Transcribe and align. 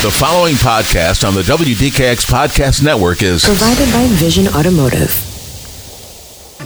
The 0.00 0.12
following 0.12 0.54
podcast 0.54 1.26
on 1.26 1.34
the 1.34 1.42
WDKX 1.42 2.24
Podcast 2.30 2.84
Network 2.84 3.20
is 3.20 3.44
provided 3.44 3.92
by 3.92 4.06
Vision 4.10 4.46
Automotive. 4.46 5.10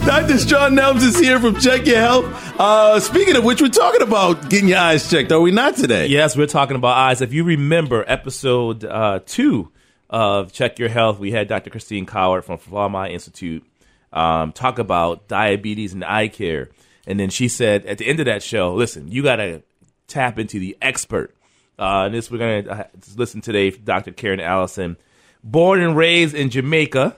Dr. 0.04 0.38
Shaun 0.38 0.76
Nelms 0.76 1.02
is 1.02 1.18
here 1.18 1.40
from 1.40 1.58
Check 1.58 1.87
Your 1.87 1.96
Health. 1.98 2.60
Uh, 2.60 3.00
speaking 3.00 3.37
of 3.37 3.45
which, 3.45 3.62
we're 3.62 3.68
talking 3.68 4.03
about 4.03 4.50
getting 4.50 4.68
your 4.68 4.79
eyes 4.79 5.08
checked, 5.08 5.32
are 5.32 5.40
we 5.40 5.50
not 5.50 5.76
today? 5.76 6.08
Yes, 6.08 6.37
we're 6.37 6.46
talking 6.46 6.76
about 6.76 6.95
eyes. 6.96 7.22
If 7.22 7.32
you 7.32 7.45
remember 7.45 8.04
episode 8.06 8.84
uh, 8.84 9.20
two 9.24 9.72
of 10.10 10.52
Check 10.52 10.78
Your 10.78 10.90
Health, 10.90 11.18
we 11.18 11.32
had 11.32 11.48
Dr. 11.48 11.70
Christine 11.70 12.04
Coward 12.04 12.44
from 12.44 12.58
Flaum 12.58 12.94
Eye 12.94 13.08
Institute 13.08 13.64
um, 14.12 14.52
talk 14.52 14.78
about 14.78 15.26
diabetes 15.28 15.94
and 15.94 16.04
eye 16.04 16.28
care. 16.28 16.68
And 17.06 17.18
then 17.18 17.30
she 17.30 17.48
said 17.48 17.86
at 17.86 17.98
the 17.98 18.06
end 18.06 18.20
of 18.20 18.26
that 18.26 18.42
show, 18.42 18.74
listen, 18.74 19.10
you 19.10 19.22
got 19.22 19.36
to 19.36 19.62
tap 20.06 20.38
into 20.38 20.58
the 20.58 20.76
expert. 20.82 21.34
Uh, 21.82 22.04
and 22.04 22.14
this 22.14 22.30
we're 22.30 22.38
going 22.38 22.62
to 22.62 22.70
uh, 22.70 22.84
listen 23.16 23.40
today, 23.40 23.70
Dr. 23.70 24.12
Karen 24.12 24.38
Allison, 24.38 24.96
born 25.42 25.80
and 25.80 25.96
raised 25.96 26.32
in 26.32 26.48
Jamaica, 26.48 27.16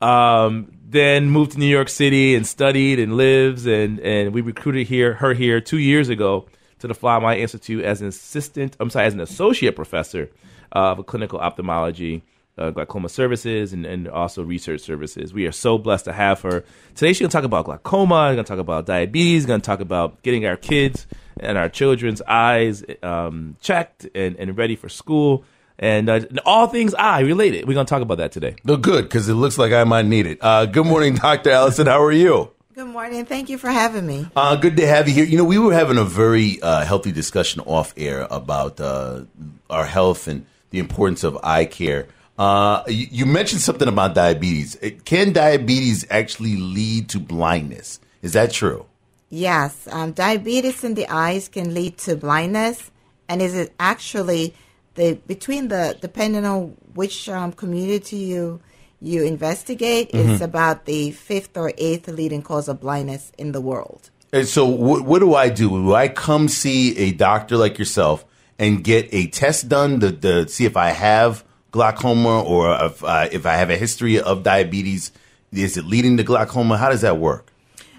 um, 0.00 0.72
then 0.88 1.28
moved 1.28 1.52
to 1.52 1.58
New 1.58 1.66
York 1.66 1.90
City 1.90 2.34
and 2.34 2.46
studied 2.46 2.98
and 2.98 3.18
lives, 3.18 3.66
and 3.66 4.00
and 4.00 4.32
we 4.32 4.40
recruited 4.40 4.86
here 4.86 5.12
her 5.12 5.34
here 5.34 5.60
two 5.60 5.76
years 5.76 6.08
ago 6.08 6.46
to 6.78 6.86
the 6.86 6.94
Flaum 6.94 7.26
Eye 7.26 7.36
Institute 7.36 7.84
as 7.84 8.00
an 8.00 8.08
assistant. 8.08 8.74
I'm 8.80 8.88
sorry, 8.88 9.04
as 9.04 9.12
an 9.12 9.20
associate 9.20 9.76
professor 9.76 10.30
of 10.72 11.04
clinical 11.04 11.38
ophthalmology. 11.38 12.22
Uh, 12.56 12.70
glaucoma 12.70 13.08
services 13.08 13.72
and, 13.72 13.86
and 13.86 14.08
also 14.08 14.42
research 14.42 14.80
services. 14.80 15.32
We 15.32 15.46
are 15.46 15.52
so 15.52 15.78
blessed 15.78 16.06
to 16.06 16.12
have 16.12 16.40
her. 16.40 16.64
Today, 16.96 17.12
she's 17.12 17.20
going 17.20 17.30
to 17.30 17.32
talk 17.32 17.44
about 17.44 17.66
glaucoma, 17.66 18.34
going 18.34 18.38
to 18.38 18.42
talk 18.42 18.58
about 18.58 18.84
diabetes, 18.84 19.46
going 19.46 19.60
to 19.60 19.64
talk 19.64 19.78
about 19.78 20.20
getting 20.22 20.44
our 20.44 20.56
kids 20.56 21.06
and 21.40 21.58
our 21.58 21.68
children's 21.68 22.22
eyes 22.22 22.84
um, 23.02 23.56
checked 23.60 24.06
and, 24.14 24.36
and 24.36 24.56
ready 24.56 24.76
for 24.76 24.88
school. 24.88 25.44
And 25.80 26.08
uh, 26.08 26.20
all 26.44 26.66
things 26.66 26.92
eye 26.94 27.20
related. 27.20 27.68
We're 27.68 27.74
going 27.74 27.86
to 27.86 27.90
talk 27.90 28.02
about 28.02 28.18
that 28.18 28.32
today. 28.32 28.56
No, 28.64 28.76
good, 28.76 29.04
because 29.04 29.28
it 29.28 29.34
looks 29.34 29.58
like 29.58 29.72
I 29.72 29.84
might 29.84 30.06
need 30.06 30.26
it. 30.26 30.38
Uh, 30.40 30.66
good 30.66 30.86
morning, 30.86 31.14
Dr. 31.22 31.50
Allison. 31.50 31.86
How 31.86 32.02
are 32.02 32.10
you? 32.10 32.50
Good 32.74 32.86
morning. 32.86 33.24
Thank 33.24 33.48
you 33.48 33.58
for 33.58 33.70
having 33.70 34.06
me. 34.06 34.28
Uh, 34.36 34.56
good 34.56 34.76
to 34.76 34.86
have 34.86 35.08
you 35.08 35.14
here. 35.14 35.24
You 35.24 35.36
know, 35.36 35.44
we 35.44 35.58
were 35.58 35.72
having 35.72 35.96
a 35.98 36.04
very 36.04 36.60
uh, 36.62 36.84
healthy 36.84 37.12
discussion 37.12 37.60
off 37.62 37.92
air 37.96 38.26
about 38.30 38.80
uh, 38.80 39.24
our 39.68 39.84
health 39.84 40.28
and 40.28 40.46
the 40.70 40.78
importance 40.78 41.24
of 41.24 41.38
eye 41.42 41.64
care. 41.64 42.06
Uh, 42.38 42.84
you, 42.86 43.06
you 43.10 43.26
mentioned 43.26 43.62
something 43.62 43.88
about 43.88 44.14
diabetes. 44.14 44.76
Can 45.04 45.32
diabetes 45.32 46.06
actually 46.08 46.56
lead 46.56 47.08
to 47.08 47.18
blindness? 47.18 47.98
Is 48.22 48.34
that 48.34 48.52
true? 48.52 48.86
Yes, 49.30 49.86
um, 49.90 50.12
diabetes 50.12 50.84
in 50.84 50.94
the 50.94 51.06
eyes 51.08 51.48
can 51.48 51.74
lead 51.74 51.98
to 51.98 52.16
blindness, 52.16 52.90
and 53.28 53.42
is 53.42 53.54
it 53.54 53.74
actually 53.78 54.54
the 54.94 55.18
between 55.26 55.68
the 55.68 55.96
depending 56.00 56.44
on 56.44 56.76
which 56.94 57.28
um, 57.28 57.52
community 57.52 58.16
you 58.16 58.60
you 59.00 59.24
investigate, 59.24 60.12
mm-hmm. 60.12 60.30
it's 60.30 60.42
about 60.42 60.84
the 60.84 61.12
fifth 61.12 61.56
or 61.56 61.72
eighth 61.78 62.08
leading 62.08 62.42
cause 62.42 62.68
of 62.68 62.80
blindness 62.80 63.32
in 63.38 63.52
the 63.52 63.60
world. 63.60 64.10
And 64.32 64.46
so, 64.46 64.66
what, 64.66 65.02
what 65.02 65.20
do 65.20 65.34
I 65.34 65.48
do? 65.48 65.70
Do 65.70 65.94
I 65.94 66.08
come 66.08 66.48
see 66.48 66.96
a 66.98 67.12
doctor 67.12 67.56
like 67.56 67.78
yourself 67.78 68.24
and 68.58 68.82
get 68.82 69.08
a 69.12 69.28
test 69.28 69.68
done 69.68 70.00
to, 70.00 70.12
to 70.12 70.48
see 70.48 70.64
if 70.64 70.76
I 70.76 70.90
have 70.90 71.44
glaucoma 71.70 72.42
or 72.42 72.74
if, 72.86 73.04
uh, 73.04 73.28
if 73.30 73.46
I 73.46 73.54
have 73.54 73.70
a 73.70 73.76
history 73.76 74.20
of 74.20 74.42
diabetes? 74.42 75.12
Is 75.52 75.76
it 75.78 75.86
leading 75.86 76.18
to 76.18 76.24
glaucoma? 76.24 76.76
How 76.76 76.90
does 76.90 77.00
that 77.00 77.18
work? 77.18 77.52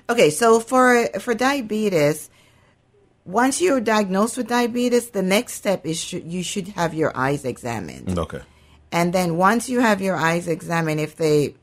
Okay, 0.09 0.31
so 0.31 0.59
for 0.59 1.05
for 1.19 1.35
diabetes, 1.35 2.29
once 3.25 3.61
you're 3.61 3.79
diagnosed 3.79 4.38
with 4.38 4.47
diabetes, 4.47 5.11
the 5.11 5.21
next 5.21 5.53
step 5.53 5.85
is 5.85 6.01
sh- 6.01 6.25
you 6.25 6.41
should 6.41 6.69
have 6.69 6.95
your 6.95 7.16
eyes 7.16 7.45
examined. 7.45 8.17
Okay. 8.17 8.41
And 8.91 9.13
then 9.13 9.38
once 9.38 9.69
you 9.69 9.81
have 9.81 10.01
your 10.01 10.16
eyes 10.16 10.47
examined, 10.47 10.99
if 10.99 11.16
they 11.16 11.53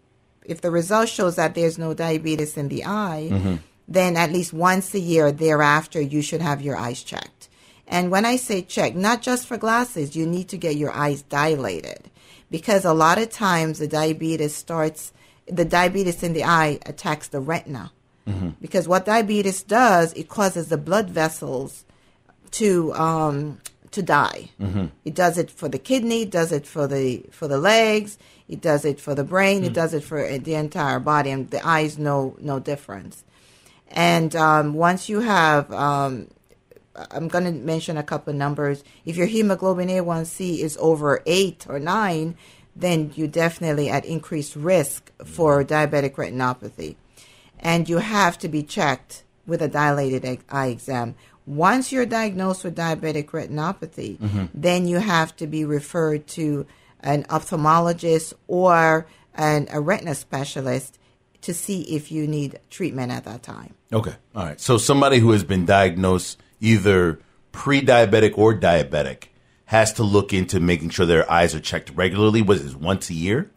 if 0.45 0.61
the 0.61 0.71
result 0.71 1.09
shows 1.09 1.35
that 1.37 1.57
there's 1.57 1.77
no 1.77 1.93
diabetes 1.93 2.57
in 2.57 2.69
the 2.69 2.85
eye, 2.85 3.29
mm-hmm. 3.33 3.57
then 3.89 4.17
at 4.17 4.33
least 4.33 4.53
once 4.53 4.95
a 4.95 5.01
year 5.01 5.33
thereafter 5.33 6.01
you 6.01 6.23
should 6.23 6.41
have 6.41 6.63
your 6.63 6.77
eyes 6.77 7.03
checked. 7.03 7.49
And 7.89 8.13
when 8.13 8.25
I 8.25 8.37
say 8.37 8.63
check, 8.63 8.95
not 8.95 9.23
just 9.23 9.47
for 9.47 9.57
glasses, 9.57 10.15
you 10.15 10.25
need 10.25 10.49
to 10.51 10.57
get 10.57 10.77
your 10.77 10.93
eyes 10.93 11.23
dilated 11.23 12.11
because 12.49 12.85
a 12.85 12.95
lot 12.95 13.19
of 13.19 13.31
times 13.31 13.81
the 13.81 13.89
diabetes 13.89 14.55
starts 14.55 15.13
the 15.47 15.65
diabetes 15.65 16.23
in 16.23 16.33
the 16.33 16.45
eye 16.45 16.79
attacks 16.87 17.29
the 17.29 17.41
retina. 17.41 17.93
Mm-hmm. 18.27 18.51
Because 18.61 18.89
what 18.89 19.05
diabetes 19.05 19.63
does, 19.63 20.13
it 20.15 20.29
causes 20.29 20.69
the 20.69 20.77
blood 20.77 21.11
vessels 21.11 21.85
to 22.53 22.93
um, 22.95 23.61
to 23.93 24.03
die. 24.03 24.51
Mm-hmm. 24.61 24.87
It 25.05 25.15
does 25.15 25.39
it 25.39 25.51
for 25.51 25.69
the 25.69 25.79
kidney, 25.79 26.23
it 26.23 26.31
does 26.31 26.53
it 26.53 26.67
for 26.67 26.87
the 26.87 27.25
for 27.31 27.47
the 27.47 27.59
legs, 27.59 28.19
it 28.49 28.61
does 28.61 28.85
it 28.85 29.01
for 29.01 29.15
the 29.15 29.25
brain, 29.25 29.59
mm-hmm. 29.59 29.67
it 29.67 29.75
does 29.75 29.95
it 29.95 30.03
for 30.03 30.39
the 30.39 30.55
entire 30.55 30.99
body, 30.99 31.31
and 31.31 31.51
the 31.51 31.67
eyes 31.67 31.99
no 31.99 32.37
no 32.41 32.59
difference. 32.59 33.25
And 33.89 34.35
um, 34.35 34.75
once 34.75 35.09
you 35.09 35.21
have, 35.21 35.73
um, 35.73 36.29
I'm 36.97 37.29
going 37.29 37.45
to 37.45 37.53
mention 37.53 37.97
a 37.97 38.03
couple 38.03 38.33
numbers. 38.33 38.83
If 39.05 39.17
your 39.17 39.27
hemoglobin 39.27 39.89
A1C 39.89 40.59
is 40.59 40.77
over 40.81 41.23
eight 41.25 41.67
or 41.69 41.79
nine, 41.79 42.37
then 42.75 43.13
you're 43.15 43.29
definitely 43.29 43.89
at 43.89 44.05
increased 44.05 44.57
risk 44.57 45.13
for 45.25 45.63
diabetic 45.63 46.17
retinopathy 46.17 46.97
and 47.61 47.89
you 47.89 47.99
have 47.99 48.39
to 48.39 48.49
be 48.49 48.63
checked 48.63 49.25
with 49.47 49.63
a 49.63 49.69
dilated 49.69 50.41
eye 50.51 50.67
exam. 50.69 51.15
Once 51.47 51.93
you're 51.93 52.07
diagnosed 52.07 52.65
with 52.65 52.77
diabetic 52.77 53.27
retinopathy, 53.27 54.19
mm-hmm. 54.19 54.47
then 54.53 54.87
you 54.87 54.99
have 54.99 55.35
to 55.37 55.47
be 55.47 55.65
referred 55.65 56.27
to 56.27 56.67
an 57.01 57.23
ophthalmologist 57.25 58.33
or 58.49 59.07
an, 59.35 59.69
a 59.71 59.81
retina 59.81 60.15
specialist 60.15 60.99
to 61.43 61.55
see 61.55 61.83
if 61.83 62.11
you 62.11 62.27
need 62.27 62.59
treatment 62.71 63.13
at 63.13 63.25
that 63.25 63.43
time. 63.43 63.75
Okay. 63.93 64.15
All 64.35 64.45
right. 64.45 64.61
So 64.61 64.79
somebody 64.79 65.19
who 65.21 65.31
has 65.31 65.45
been 65.45 65.65
diagnosed 65.65 66.41
either 66.61 67.21
pre-diabetic 67.53 68.37
or 68.37 68.55
diabetic 68.55 69.25
has 69.67 69.93
to 69.95 70.03
look 70.03 70.33
into 70.33 70.59
making 70.59 70.91
sure 70.91 71.07
their 71.07 71.31
eyes 71.31 71.55
are 71.55 71.61
checked 71.61 71.91
regularly. 71.95 72.43
Was 72.43 72.65
it 72.65 72.77
once 72.77 73.11
a 73.11 73.15
year? 73.15 73.51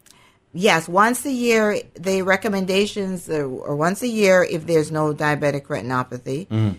Yes, 0.52 0.88
once 0.88 1.24
a 1.24 1.32
year, 1.32 1.80
the 1.94 2.22
recommendations 2.22 3.28
are, 3.28 3.46
or 3.46 3.76
once 3.76 4.02
a 4.02 4.08
year 4.08 4.42
if 4.42 4.66
there's 4.66 4.90
no 4.90 5.14
diabetic 5.14 5.66
retinopathy. 5.66 6.46
Mm. 6.48 6.76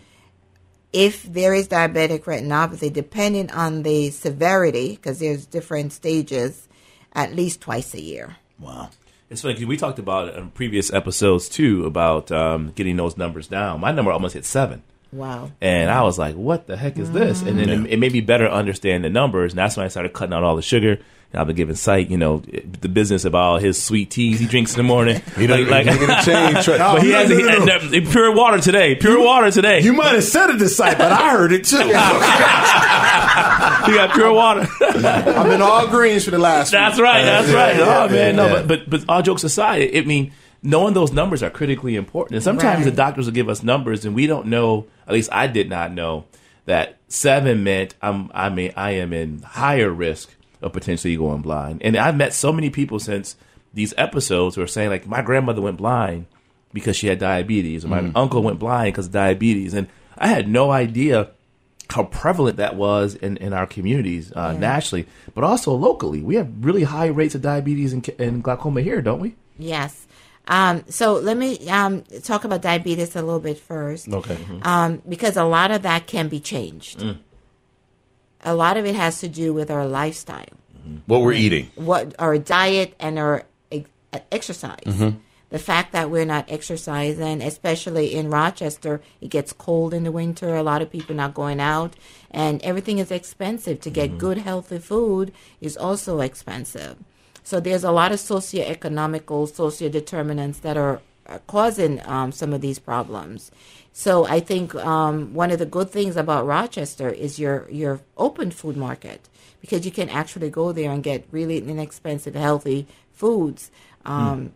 If 0.94 1.24
there 1.24 1.54
is 1.54 1.70
diabetic 1.70 2.24
retinopathy, 2.24 2.92
depending 2.92 3.50
on 3.52 3.84
the 3.84 4.10
severity, 4.10 4.96
because 4.96 5.20
there's 5.20 5.46
different 5.46 5.94
stages, 5.94 6.68
at 7.14 7.34
least 7.34 7.62
twice 7.62 7.94
a 7.94 8.02
year. 8.02 8.36
Wow. 8.60 8.90
It's 9.30 9.42
funny 9.42 9.54
because 9.54 9.68
we 9.68 9.78
talked 9.78 10.00
about 10.00 10.28
it 10.28 10.36
in 10.36 10.52
previous 10.52 10.92
episodes 10.92 11.48
too 11.48 11.86
about 11.86 12.32
um, 12.34 12.74
getting 12.76 12.98
those 12.98 13.16
numbers 13.16 13.48
down. 13.48 13.80
My 13.80 13.94
number 13.94 14.12
almost 14.12 14.34
hit 14.34 14.44
seven. 14.44 14.84
Wow. 15.14 15.52
And 15.62 15.90
I 15.90 16.04
was 16.04 16.18
like, 16.18 16.36
what 16.36 16.68
the 16.68 16.78
heck 16.78 16.98
is 16.98 17.12
this? 17.12 17.42
And 17.42 17.58
then 17.58 17.68
yeah. 17.68 17.76
it, 17.76 17.94
it, 17.94 18.00
made 18.00 18.14
me 18.14 18.22
better 18.22 18.48
understand 18.48 19.04
the 19.04 19.10
numbers. 19.10 19.54
And 19.54 19.60
that's 19.60 19.76
when 19.76 19.86
I 19.86 19.90
started 19.90 20.14
cutting 20.14 20.34
out 20.34 20.44
all 20.44 20.56
the 20.56 20.62
sugar. 20.62 21.00
I've 21.34 21.48
been 21.48 21.56
giving 21.56 21.76
Sight, 21.76 22.10
you 22.10 22.18
know, 22.18 22.40
the 22.40 22.90
business 22.90 23.24
of 23.24 23.34
all 23.36 23.58
his 23.58 23.82
sweet 23.82 24.12
teas 24.12 24.40
he 24.40 24.48
drinks 24.48 24.74
in 24.74 24.78
the 24.78 24.84
morning. 24.84 25.22
he 25.38 25.48
like, 25.48 25.68
like 25.68 25.86
change, 26.26 26.66
but 26.66 27.02
he 27.02 27.12
has 27.12 27.30
no, 27.30 27.66
no, 27.66 27.78
no. 27.78 28.12
Pure 28.12 28.36
water 28.36 28.60
today. 28.60 28.96
Pure 28.96 29.20
you, 29.20 29.26
water 29.26 29.50
today. 29.50 29.80
You 29.82 29.94
might 29.94 30.14
have 30.14 30.26
said 30.26 30.50
it 30.50 30.58
to 30.58 30.68
Sight, 30.68 30.98
but 30.98 31.12
I 31.12 31.32
heard 31.32 31.54
it 31.54 31.64
too. 31.64 31.78
he 31.84 31.92
got 33.98 34.14
pure 34.14 34.34
water. 34.34 34.68
I've 34.82 35.46
been 35.46 35.62
all 35.62 35.88
greens 35.88 36.26
for 36.26 36.32
the 36.32 36.38
last. 36.38 36.72
That's 36.72 36.98
week. 36.98 37.06
right. 37.06 37.24
That's 37.24 37.54
right. 37.54 37.80
oh 37.80 38.10
man, 38.10 38.36
no, 38.36 38.50
but, 38.50 38.68
but 38.68 38.90
but 38.90 39.06
all 39.08 39.22
jokes 39.22 39.46
aside, 39.46 39.96
I 39.96 40.02
mean 40.02 40.34
knowing 40.64 40.94
those 40.94 41.12
numbers 41.12 41.42
are 41.42 41.50
critically 41.50 41.96
important. 41.96 42.36
And 42.36 42.44
sometimes 42.44 42.80
right. 42.80 42.92
the 42.92 42.96
doctors 42.96 43.26
will 43.26 43.34
give 43.34 43.50
us 43.50 43.64
numbers, 43.64 44.06
and 44.06 44.14
we 44.14 44.28
don't 44.28 44.48
know. 44.48 44.88
At 45.08 45.14
least 45.14 45.30
I 45.32 45.48
did 45.48 45.70
not 45.70 45.94
know 45.94 46.26
that 46.66 46.98
seven 47.08 47.64
meant 47.64 47.96
I'm. 48.02 48.32
I 48.34 48.50
mean, 48.50 48.74
I 48.76 48.92
am 48.92 49.14
in 49.14 49.42
higher 49.44 49.90
risk 49.90 50.30
of 50.62 50.74
potentially 50.74 51.16
going 51.16 51.42
blind. 51.42 51.82
And 51.84 51.98
I've 51.98 52.16
met 52.16 52.34
so 52.34 52.52
many 52.52 52.70
people 52.70 53.00
since 53.00 53.36
these 53.74 53.94
episodes 53.98 54.56
who 54.56 54.62
are 54.62 54.68
saying 54.68 54.90
like, 54.90 55.08
my 55.08 55.22
grandmother 55.22 55.62
went 55.62 55.78
blind 55.78 56.26
because 56.74 56.96
she 56.96 57.08
had 57.08 57.20
diabetes, 57.20 57.84
or 57.84 57.90
my 57.90 58.02
mm. 58.02 58.12
uncle 58.16 58.44
went 58.44 58.60
blind 58.60 58.94
because 58.94 59.08
of 59.08 59.12
diabetes, 59.12 59.74
and 59.74 59.88
I 60.18 60.28
had 60.28 60.48
no 60.48 60.72
idea 60.72 61.32
how 61.90 62.04
prevalent 62.04 62.58
that 62.58 62.76
was 62.76 63.16
in, 63.16 63.38
in 63.38 63.52
our 63.52 63.68
communities 63.68 64.32
uh, 64.32 64.52
yeah. 64.54 64.60
nationally, 64.60 65.06
but 65.36 65.44
also 65.44 65.74
locally. 65.74 66.22
We 66.22 66.36
have 66.36 66.50
really 66.62 66.84
high 66.84 67.08
rates 67.08 67.36
of 67.36 67.42
diabetes 67.42 67.92
and, 67.92 68.08
and 68.18 68.42
glaucoma 68.42 68.82
here, 68.82 69.02
don't 69.02 69.20
we? 69.20 69.36
Yes. 69.60 70.08
Um, 70.48 70.84
so 70.88 71.16
let 71.16 71.38
me 71.38 71.70
um, 71.70 72.04
talk 72.24 72.46
about 72.46 72.62
diabetes 72.62 73.16
a 73.16 73.22
little 73.22 73.40
bit 73.40 73.58
first. 73.58 74.08
Okay. 74.08 74.36
Mm-hmm. 74.36 74.60
Um, 74.64 75.02
because 75.08 75.38
a 75.38 75.44
lot 75.44 75.72
of 75.72 75.82
that 75.82 76.08
can 76.08 76.30
be 76.30 76.40
changed. 76.40 77.00
Mm. 77.00 77.18
A 78.44 78.56
lot 78.56 78.78
of 78.78 78.86
it 78.86 78.96
has 78.96 79.20
to 79.22 79.28
do 79.28 79.54
with 79.54 79.70
our 79.70 79.86
lifestyle. 79.86 80.46
Mm-hmm. 80.78 80.98
What 81.06 81.22
we're 81.22 81.34
eating. 81.34 81.70
What 81.76 82.16
our 82.20 82.38
diet 82.38 82.96
and 83.00 83.20
our 83.20 83.46
ex- 83.72 83.90
exercise. 84.32 84.84
Mm-hmm. 84.86 85.18
the 85.52 85.60
fact 85.60 85.92
that 85.92 86.10
we're 86.10 86.26
not 86.26 86.46
exercising, 86.48 87.42
especially 87.42 88.16
in 88.16 88.30
Rochester, 88.30 89.02
it 89.20 89.30
gets 89.30 89.52
cold 89.52 89.94
in 89.94 90.06
the 90.06 90.12
winter. 90.12 90.56
A 90.56 90.64
lot 90.64 90.82
of 90.82 90.90
people 90.90 91.14
not 91.14 91.34
going 91.34 91.60
out, 91.60 91.94
and 92.32 92.62
everything 92.64 93.00
is 93.00 93.12
expensive. 93.12 93.82
To 93.82 93.90
get 93.90 94.18
good, 94.18 94.38
healthy 94.40 94.80
food 94.80 95.34
is 95.60 95.76
also 95.76 96.22
expensive. 96.22 96.96
So 97.44 97.60
there's 97.60 97.84
a 97.84 97.92
lot 97.92 98.12
of 98.14 98.20
socioeconomical, 98.20 99.54
socio 99.54 99.90
determinants 99.90 100.60
that 100.60 100.78
are 100.78 101.02
uh, 101.28 101.40
causing 101.48 102.02
um, 102.08 102.32
some 102.32 102.54
of 102.54 102.62
these 102.62 102.80
problems. 102.80 103.52
So 103.94 104.26
I 104.26 104.40
think 104.40 104.74
um, 104.76 105.34
one 105.34 105.52
of 105.52 105.60
the 105.60 105.66
good 105.66 105.90
things 105.90 106.16
about 106.16 106.46
Rochester 106.46 107.10
is 107.10 107.40
your 107.40 107.68
your 107.70 108.00
open 108.18 108.52
food 108.52 108.78
market 108.78 109.28
because 109.60 109.86
you 109.86 109.92
can 109.92 110.10
actually 110.10 110.50
go 110.50 110.72
there 110.72 110.92
and 110.92 111.04
get 111.04 111.26
really 111.32 111.58
inexpensive, 111.58 112.36
healthy 112.36 112.88
foods. 113.12 113.70
Um, 114.06 114.54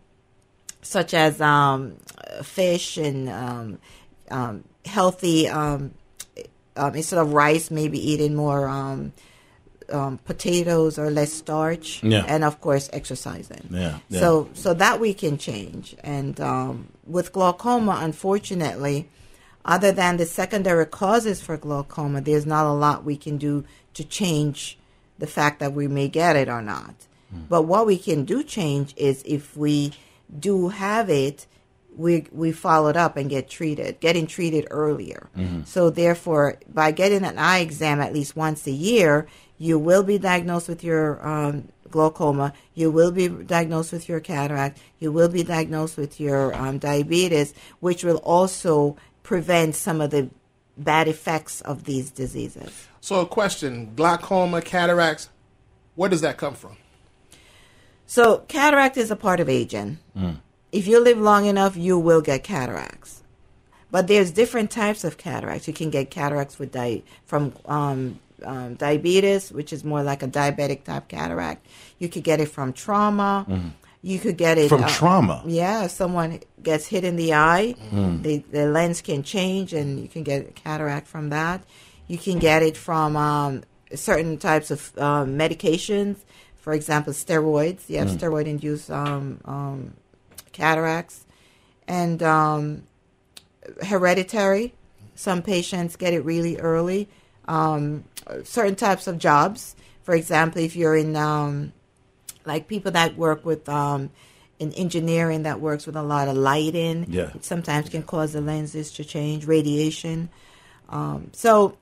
such 0.82 1.14
as 1.14 1.40
um, 1.40 1.96
fish 2.42 2.96
and 2.96 3.28
um, 3.28 3.78
um, 4.30 4.64
healthy 4.84 5.48
um, 5.48 5.92
um, 6.76 6.94
instead 6.94 7.18
of 7.18 7.32
rice, 7.32 7.70
maybe 7.70 7.98
eating 7.98 8.34
more 8.34 8.68
um, 8.68 9.12
um, 9.90 10.18
potatoes 10.18 10.98
or 10.98 11.10
less 11.10 11.32
starch, 11.32 12.02
Yeah. 12.02 12.24
and 12.28 12.44
of 12.44 12.60
course 12.60 12.88
exercising. 12.92 13.68
Yeah, 13.70 13.98
yeah. 14.08 14.20
So 14.20 14.48
so 14.54 14.74
that 14.74 15.00
we 15.00 15.14
can 15.14 15.38
change. 15.38 15.96
And 16.02 16.40
um, 16.40 16.88
with 17.06 17.32
glaucoma, 17.32 17.98
unfortunately, 18.02 19.08
other 19.66 19.92
than 19.92 20.16
the 20.16 20.26
secondary 20.26 20.86
causes 20.86 21.42
for 21.42 21.56
glaucoma, 21.56 22.20
there's 22.20 22.46
not 22.46 22.64
a 22.66 22.72
lot 22.72 23.04
we 23.04 23.16
can 23.16 23.36
do 23.36 23.64
to 23.94 24.04
change 24.04 24.78
the 25.18 25.26
fact 25.26 25.60
that 25.60 25.72
we 25.72 25.88
may 25.88 26.08
get 26.08 26.36
it 26.36 26.48
or 26.48 26.62
not. 26.62 26.94
But 27.48 27.62
what 27.62 27.86
we 27.86 27.98
can 27.98 28.24
do 28.24 28.42
change 28.42 28.94
is 28.96 29.22
if 29.26 29.56
we 29.56 29.92
do 30.38 30.68
have 30.68 31.10
it, 31.10 31.46
we 31.96 32.26
we 32.30 32.52
follow 32.52 32.88
it 32.88 32.96
up 32.96 33.16
and 33.16 33.28
get 33.28 33.48
treated, 33.48 34.00
getting 34.00 34.26
treated 34.26 34.66
earlier. 34.70 35.28
So 35.64 35.90
therefore, 35.90 36.58
by 36.72 36.92
getting 36.92 37.24
an 37.24 37.38
eye 37.38 37.58
exam 37.58 38.00
at 38.00 38.12
least 38.12 38.36
once 38.36 38.66
a 38.66 38.70
year, 38.70 39.26
you 39.58 39.78
will 39.78 40.02
be 40.02 40.18
diagnosed 40.18 40.68
with 40.68 40.84
your 40.84 41.26
um, 41.26 41.68
glaucoma. 41.90 42.52
You 42.74 42.90
will 42.90 43.12
be 43.12 43.28
diagnosed 43.28 43.92
with 43.92 44.08
your 44.08 44.20
cataract. 44.20 44.78
You 44.98 45.10
will 45.10 45.28
be 45.28 45.42
diagnosed 45.42 45.96
with 45.96 46.20
your 46.20 46.54
um, 46.54 46.78
diabetes, 46.78 47.54
which 47.80 48.04
will 48.04 48.18
also 48.18 48.96
prevent 49.26 49.74
some 49.74 50.00
of 50.00 50.10
the 50.10 50.30
bad 50.78 51.08
effects 51.08 51.60
of 51.62 51.84
these 51.84 52.10
diseases. 52.10 52.70
So, 53.00 53.20
a 53.20 53.26
question: 53.26 53.92
glaucoma, 53.96 54.62
cataracts. 54.62 55.28
Where 55.96 56.08
does 56.08 56.20
that 56.20 56.36
come 56.36 56.54
from? 56.54 56.76
So, 58.06 58.44
cataract 58.48 58.96
is 58.96 59.10
a 59.10 59.16
part 59.16 59.40
of 59.40 59.48
aging. 59.48 59.98
If 60.72 60.86
you 60.86 61.00
live 61.00 61.18
long 61.18 61.46
enough, 61.46 61.76
you 61.76 61.98
will 61.98 62.20
get 62.22 62.44
cataracts. 62.44 63.22
But 63.90 64.06
there's 64.08 64.30
different 64.30 64.70
types 64.70 65.04
of 65.04 65.16
cataracts. 65.16 65.66
You 65.66 65.74
can 65.74 65.90
get 65.90 66.10
cataracts 66.10 66.58
with 66.58 66.72
di- 66.72 67.02
from 67.24 67.52
um, 67.66 68.18
um, 68.44 68.74
diabetes, 68.74 69.50
which 69.52 69.72
is 69.72 69.84
more 69.84 70.02
like 70.02 70.22
a 70.22 70.28
diabetic 70.28 70.84
type 70.84 71.08
cataract. 71.08 71.66
You 71.98 72.08
could 72.08 72.24
get 72.24 72.40
it 72.40 72.46
from 72.56 72.72
trauma. 72.72 73.46
You 74.06 74.20
could 74.20 74.36
get 74.36 74.56
it 74.56 74.68
From 74.68 74.84
uh, 74.84 74.88
trauma? 74.88 75.42
Yeah, 75.44 75.86
if 75.86 75.90
someone 75.90 76.38
gets 76.62 76.86
hit 76.86 77.02
in 77.02 77.16
the 77.16 77.34
eye, 77.34 77.74
the, 78.22 78.38
the 78.52 78.66
lens 78.66 79.02
can 79.02 79.24
change, 79.24 79.72
and 79.72 79.98
you 79.98 80.06
can 80.06 80.22
get 80.22 80.48
a 80.48 80.52
cataract 80.52 81.08
from 81.08 81.30
that. 81.30 81.64
You 82.06 82.16
can 82.16 82.38
get 82.38 82.62
it 82.62 82.76
from 82.76 83.16
um, 83.16 83.64
certain 83.96 84.38
types 84.38 84.70
of 84.70 84.96
um, 84.96 85.36
medications, 85.36 86.18
for 86.54 86.72
example, 86.72 87.12
steroids. 87.14 87.88
You 87.88 87.98
have 87.98 88.10
steroid-induced 88.10 88.92
um, 88.92 89.40
um, 89.44 89.94
cataracts, 90.52 91.26
and 91.88 92.22
um, 92.22 92.84
hereditary. 93.82 94.72
Some 95.16 95.42
patients 95.42 95.96
get 95.96 96.14
it 96.14 96.20
really 96.20 96.58
early. 96.58 97.08
Um, 97.48 98.04
certain 98.44 98.76
types 98.76 99.08
of 99.08 99.18
jobs, 99.18 99.74
for 100.04 100.14
example, 100.14 100.62
if 100.62 100.76
you're 100.76 100.94
in 100.94 101.16
um, 101.16 101.72
like 102.46 102.68
people 102.68 102.92
that 102.92 103.16
work 103.16 103.44
with 103.44 103.68
um, 103.68 104.10
in 104.58 104.72
engineering 104.72 105.42
that 105.42 105.60
works 105.60 105.86
with 105.86 105.96
a 105.96 106.02
lot 106.02 106.28
of 106.28 106.36
lighting, 106.36 107.06
Yeah. 107.08 107.30
it 107.34 107.44
sometimes 107.44 107.88
can 107.88 108.02
cause 108.02 108.32
the 108.32 108.40
lenses 108.40 108.90
to 108.92 109.04
change, 109.04 109.46
radiation. 109.46 110.30
Um, 110.88 111.30
so, 111.32 111.76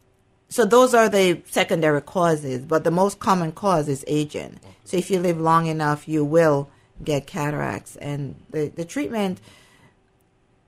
so 0.49 0.64
those 0.64 0.94
are 0.94 1.08
the 1.08 1.40
secondary 1.50 2.00
causes, 2.00 2.64
but 2.64 2.82
the 2.84 2.90
most 2.90 3.19
common 3.20 3.52
cause 3.52 3.88
is 3.88 4.05
aging. 4.08 4.58
So 4.84 4.96
if 4.96 5.11
you 5.11 5.20
live 5.20 5.38
long 5.40 5.66
enough, 5.66 6.08
you 6.08 6.25
will 6.25 6.69
get 7.02 7.26
cataracts, 7.26 7.96
and 7.96 8.34
the, 8.50 8.69
the 8.69 8.84
treatment 8.84 9.40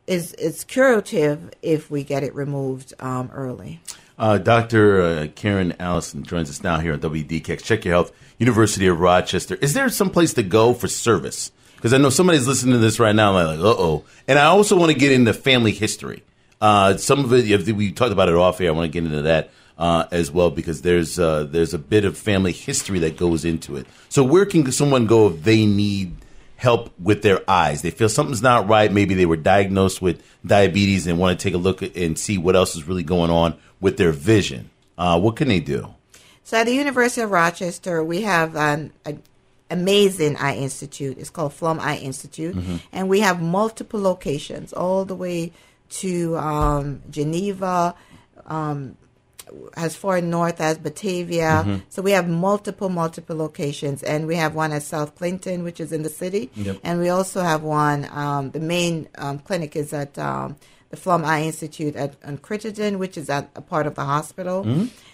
is 0.06 0.32
is 0.34 0.64
curative 0.64 1.50
if 1.62 1.90
we 1.90 2.04
get 2.04 2.22
it 2.22 2.34
removed 2.34 2.94
um, 3.00 3.30
early. 3.32 3.80
Uh, 4.18 4.38
Dr. 4.38 5.02
Uh, 5.02 5.26
Karen 5.34 5.74
Allison 5.78 6.22
joins 6.22 6.48
us 6.48 6.62
now 6.62 6.78
here 6.78 6.92
on 6.92 7.00
WDKX. 7.00 7.62
Check 7.62 7.84
Your 7.84 7.94
Health, 7.94 8.12
University 8.38 8.86
of 8.86 8.98
Rochester. 9.00 9.56
Is 9.56 9.74
there 9.74 9.88
some 9.90 10.10
place 10.10 10.32
to 10.34 10.42
go 10.42 10.72
for 10.72 10.88
service? 10.88 11.52
Because 11.74 11.92
I 11.92 11.98
know 11.98 12.08
somebody's 12.08 12.48
listening 12.48 12.72
to 12.72 12.78
this 12.78 12.98
right 12.98 13.14
now 13.14 13.36
and 13.36 13.48
they're 13.48 13.56
like, 13.56 13.76
uh 13.78 13.82
oh. 13.82 14.04
And 14.26 14.38
I 14.38 14.46
also 14.46 14.76
want 14.76 14.90
to 14.90 14.98
get 14.98 15.12
into 15.12 15.34
family 15.34 15.72
history. 15.72 16.22
Uh, 16.60 16.96
some 16.96 17.24
of 17.24 17.32
it, 17.34 17.76
we 17.76 17.92
talked 17.92 18.12
about 18.12 18.30
it 18.30 18.34
off 18.34 18.60
air, 18.60 18.68
I 18.68 18.70
want 18.72 18.90
to 18.90 19.00
get 19.00 19.04
into 19.06 19.22
that 19.22 19.50
uh, 19.78 20.06
as 20.10 20.30
well 20.30 20.50
because 20.50 20.82
there's 20.82 21.18
uh, 21.18 21.44
there's 21.44 21.74
a 21.74 21.78
bit 21.78 22.04
of 22.04 22.16
family 22.16 22.52
history 22.52 22.98
that 23.00 23.16
goes 23.16 23.44
into 23.44 23.76
it. 23.76 23.86
So 24.08 24.24
where 24.24 24.46
can 24.46 24.70
someone 24.72 25.06
go 25.06 25.28
if 25.28 25.42
they 25.42 25.66
need 25.66 26.15
help 26.56 26.92
with 26.98 27.22
their 27.22 27.48
eyes? 27.48 27.82
They 27.82 27.90
feel 27.90 28.08
something's 28.08 28.42
not 28.42 28.68
right. 28.68 28.92
Maybe 28.92 29.14
they 29.14 29.26
were 29.26 29.36
diagnosed 29.36 30.02
with 30.02 30.22
diabetes 30.44 31.06
and 31.06 31.18
want 31.18 31.38
to 31.38 31.42
take 31.42 31.54
a 31.54 31.58
look 31.58 31.82
and 31.82 32.18
see 32.18 32.38
what 32.38 32.56
else 32.56 32.76
is 32.76 32.88
really 32.88 33.02
going 33.02 33.30
on 33.30 33.56
with 33.80 33.96
their 33.96 34.12
vision. 34.12 34.70
Uh, 34.98 35.20
what 35.20 35.36
can 35.36 35.48
they 35.48 35.60
do? 35.60 35.94
So 36.44 36.56
at 36.58 36.64
the 36.64 36.74
University 36.74 37.22
of 37.22 37.30
Rochester, 37.30 38.02
we 38.04 38.22
have 38.22 38.56
an, 38.56 38.92
an 39.04 39.22
amazing 39.70 40.36
eye 40.36 40.56
institute. 40.56 41.18
It's 41.18 41.30
called 41.30 41.52
Flaum 41.52 41.80
Eye 41.80 41.96
Institute, 41.96 42.56
and 42.92 43.08
we 43.08 43.20
have 43.20 43.42
multiple 43.42 44.00
locations 44.00 44.72
all 44.72 45.04
the 45.04 45.16
way 45.16 45.52
to 45.88 46.36
um, 46.36 47.02
Geneva, 47.10 47.94
um, 48.46 48.96
as 49.76 49.94
far 49.94 50.20
north 50.20 50.60
as 50.60 50.78
Batavia. 50.78 51.62
So 51.88 52.02
we 52.02 52.12
have 52.12 52.28
multiple, 52.28 52.88
multiple 52.88 53.36
locations, 53.36 54.02
and 54.02 54.26
we 54.26 54.36
have 54.36 54.54
one 54.54 54.72
at 54.72 54.82
South 54.82 55.14
Clinton, 55.14 55.62
which 55.62 55.80
is 55.80 55.92
in 55.92 56.02
the 56.02 56.08
city, 56.08 56.50
and 56.82 56.98
we 57.00 57.08
also 57.08 57.42
have 57.42 57.62
one. 57.62 58.08
Um, 58.10 58.50
the 58.50 58.60
main 58.60 59.08
um, 59.18 59.38
clinic 59.38 59.76
is 59.76 59.92
at 59.92 60.18
um, 60.18 60.56
the 60.90 60.96
Flaum 60.96 61.24
Eye 61.24 61.42
Institute 61.42 61.94
at 61.96 62.14
on 62.24 62.38
Crittenden, 62.38 62.98
which 62.98 63.16
is 63.16 63.28
at 63.30 63.50
a 63.54 63.60
part 63.60 63.86
of 63.86 63.94
the 63.94 64.04
hospital. 64.04 64.64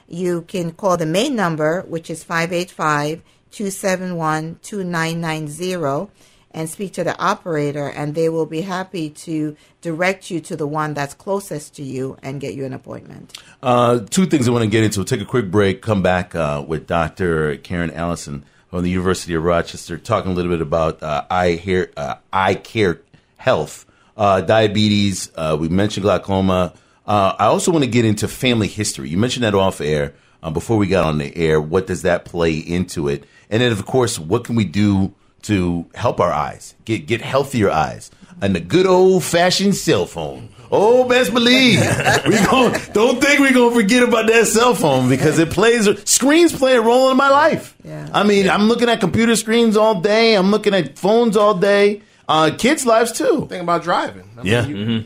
You 0.09 0.43
can 0.43 0.73
call 0.73 0.97
the 0.97 1.07
main 1.07 1.35
number, 1.37 1.83
which 1.83 2.11
is 2.11 2.25
585 2.25 3.23
271 3.51 4.59
2990 4.63 6.11
and 6.55 6.69
speak 6.69 6.93
to 6.95 7.05
the 7.05 7.19
operator, 7.19 7.89
and 7.89 8.15
they 8.15 8.29
will 8.29 8.47
be 8.47 8.61
happy 8.61 9.11
to 9.11 9.57
direct 9.81 10.31
you 10.31 10.41
to 10.41 10.57
the 10.57 10.67
one 10.67 10.95
that's 10.95 11.15
closest 11.15 11.75
to 11.77 11.83
you 11.83 12.17
and 12.23 12.41
get 12.41 12.55
you 12.55 12.65
an 12.65 12.73
appointment. 12.73 13.39
Uh, 13.63 14.01
two 14.11 14.27
things 14.27 14.49
I 14.49 14.51
want 14.51 14.65
to 14.65 14.71
get 14.71 14.85
into. 14.85 15.01
We'll 15.01 15.07
take 15.07 15.21
a 15.21 15.27
quick 15.27 15.51
break, 15.51 15.83
come 15.83 16.03
back 16.03 16.35
uh, 16.35 16.65
with 16.67 16.87
Dr. 16.87 17.57
Karen 17.59 17.91
Allison 17.91 18.45
from 18.69 18.83
the 18.83 18.91
University 18.91 19.35
of 19.35 19.45
Rochester, 19.45 19.99
talking 19.99 20.33
a 20.33 20.35
little 20.35 20.51
bit 20.51 20.61
about 20.61 21.03
uh, 21.03 21.25
eye, 21.31 21.57
hair, 21.57 21.91
uh, 21.97 22.17
eye 22.33 22.55
care 22.55 23.01
health, 23.37 23.87
uh, 24.17 24.41
diabetes. 24.41 25.31
Uh, 25.35 25.57
we 25.59 25.69
mentioned 25.69 26.05
glaucoma. 26.05 26.75
I 27.07 27.47
also 27.47 27.71
want 27.71 27.85
to 27.85 27.91
get 27.91 28.05
into 28.05 28.29
family 28.29 28.69
history. 28.69 29.11
You 29.11 29.19
mentioned 29.19 29.45
that 29.45 29.55
off 29.55 29.81
air 29.81 30.15
before 30.53 30.79
we 30.79 30.87
got 30.87 31.05
on 31.05 31.19
the 31.19 31.37
air. 31.37 31.61
What 31.61 31.87
does 31.87 32.03
that 32.03 32.25
play 32.25 32.57
into 32.57 33.09
it? 33.09 33.25
And 33.51 33.61
then, 33.61 33.73
of 33.73 33.85
course, 33.85 34.19
what 34.19 34.45
can 34.45 34.55
we 34.55 34.65
do 34.65 35.13
to 35.43 35.87
help 35.95 36.21
our 36.21 36.33
eyes 36.33 36.75
get 36.85 37.07
get 37.07 37.21
healthier 37.21 37.71
eyes? 37.71 38.11
And 38.41 38.57
the 38.57 38.61
good 38.61 38.87
old 38.87 39.23
fashioned 39.25 39.77
cell 39.77 40.05
phone. 40.07 40.49
Oh, 40.75 41.07
best 41.07 41.33
believe 41.35 41.79
we 42.27 42.37
gon' 42.47 42.73
don't 42.93 43.21
think 43.23 43.39
we're 43.41 43.53
gonna 43.53 43.75
forget 43.75 44.03
about 44.03 44.27
that 44.29 44.47
cell 44.47 44.75
phone 44.75 45.09
because 45.09 45.39
it 45.39 45.51
plays 45.51 45.87
screens 46.11 46.53
play 46.57 46.75
a 46.77 46.81
role 46.81 47.11
in 47.11 47.17
my 47.17 47.29
life. 47.29 47.77
Yeah. 47.85 48.09
I 48.13 48.23
mean, 48.25 48.49
I'm 48.49 48.65
looking 48.69 48.89
at 48.89 48.99
computer 48.99 49.37
screens 49.37 49.77
all 49.77 50.01
day. 50.01 50.35
I'm 50.35 50.51
looking 50.51 50.75
at 50.75 50.99
phones 50.99 51.37
all 51.37 51.55
day. 51.55 52.01
Uh, 52.29 52.51
kids' 52.57 52.87
lives 52.87 53.13
too. 53.13 53.47
Think 53.51 53.63
about 53.63 53.83
driving. 53.83 54.29
I 54.39 54.43
Yeah. 54.43 54.67
you- 54.67 55.05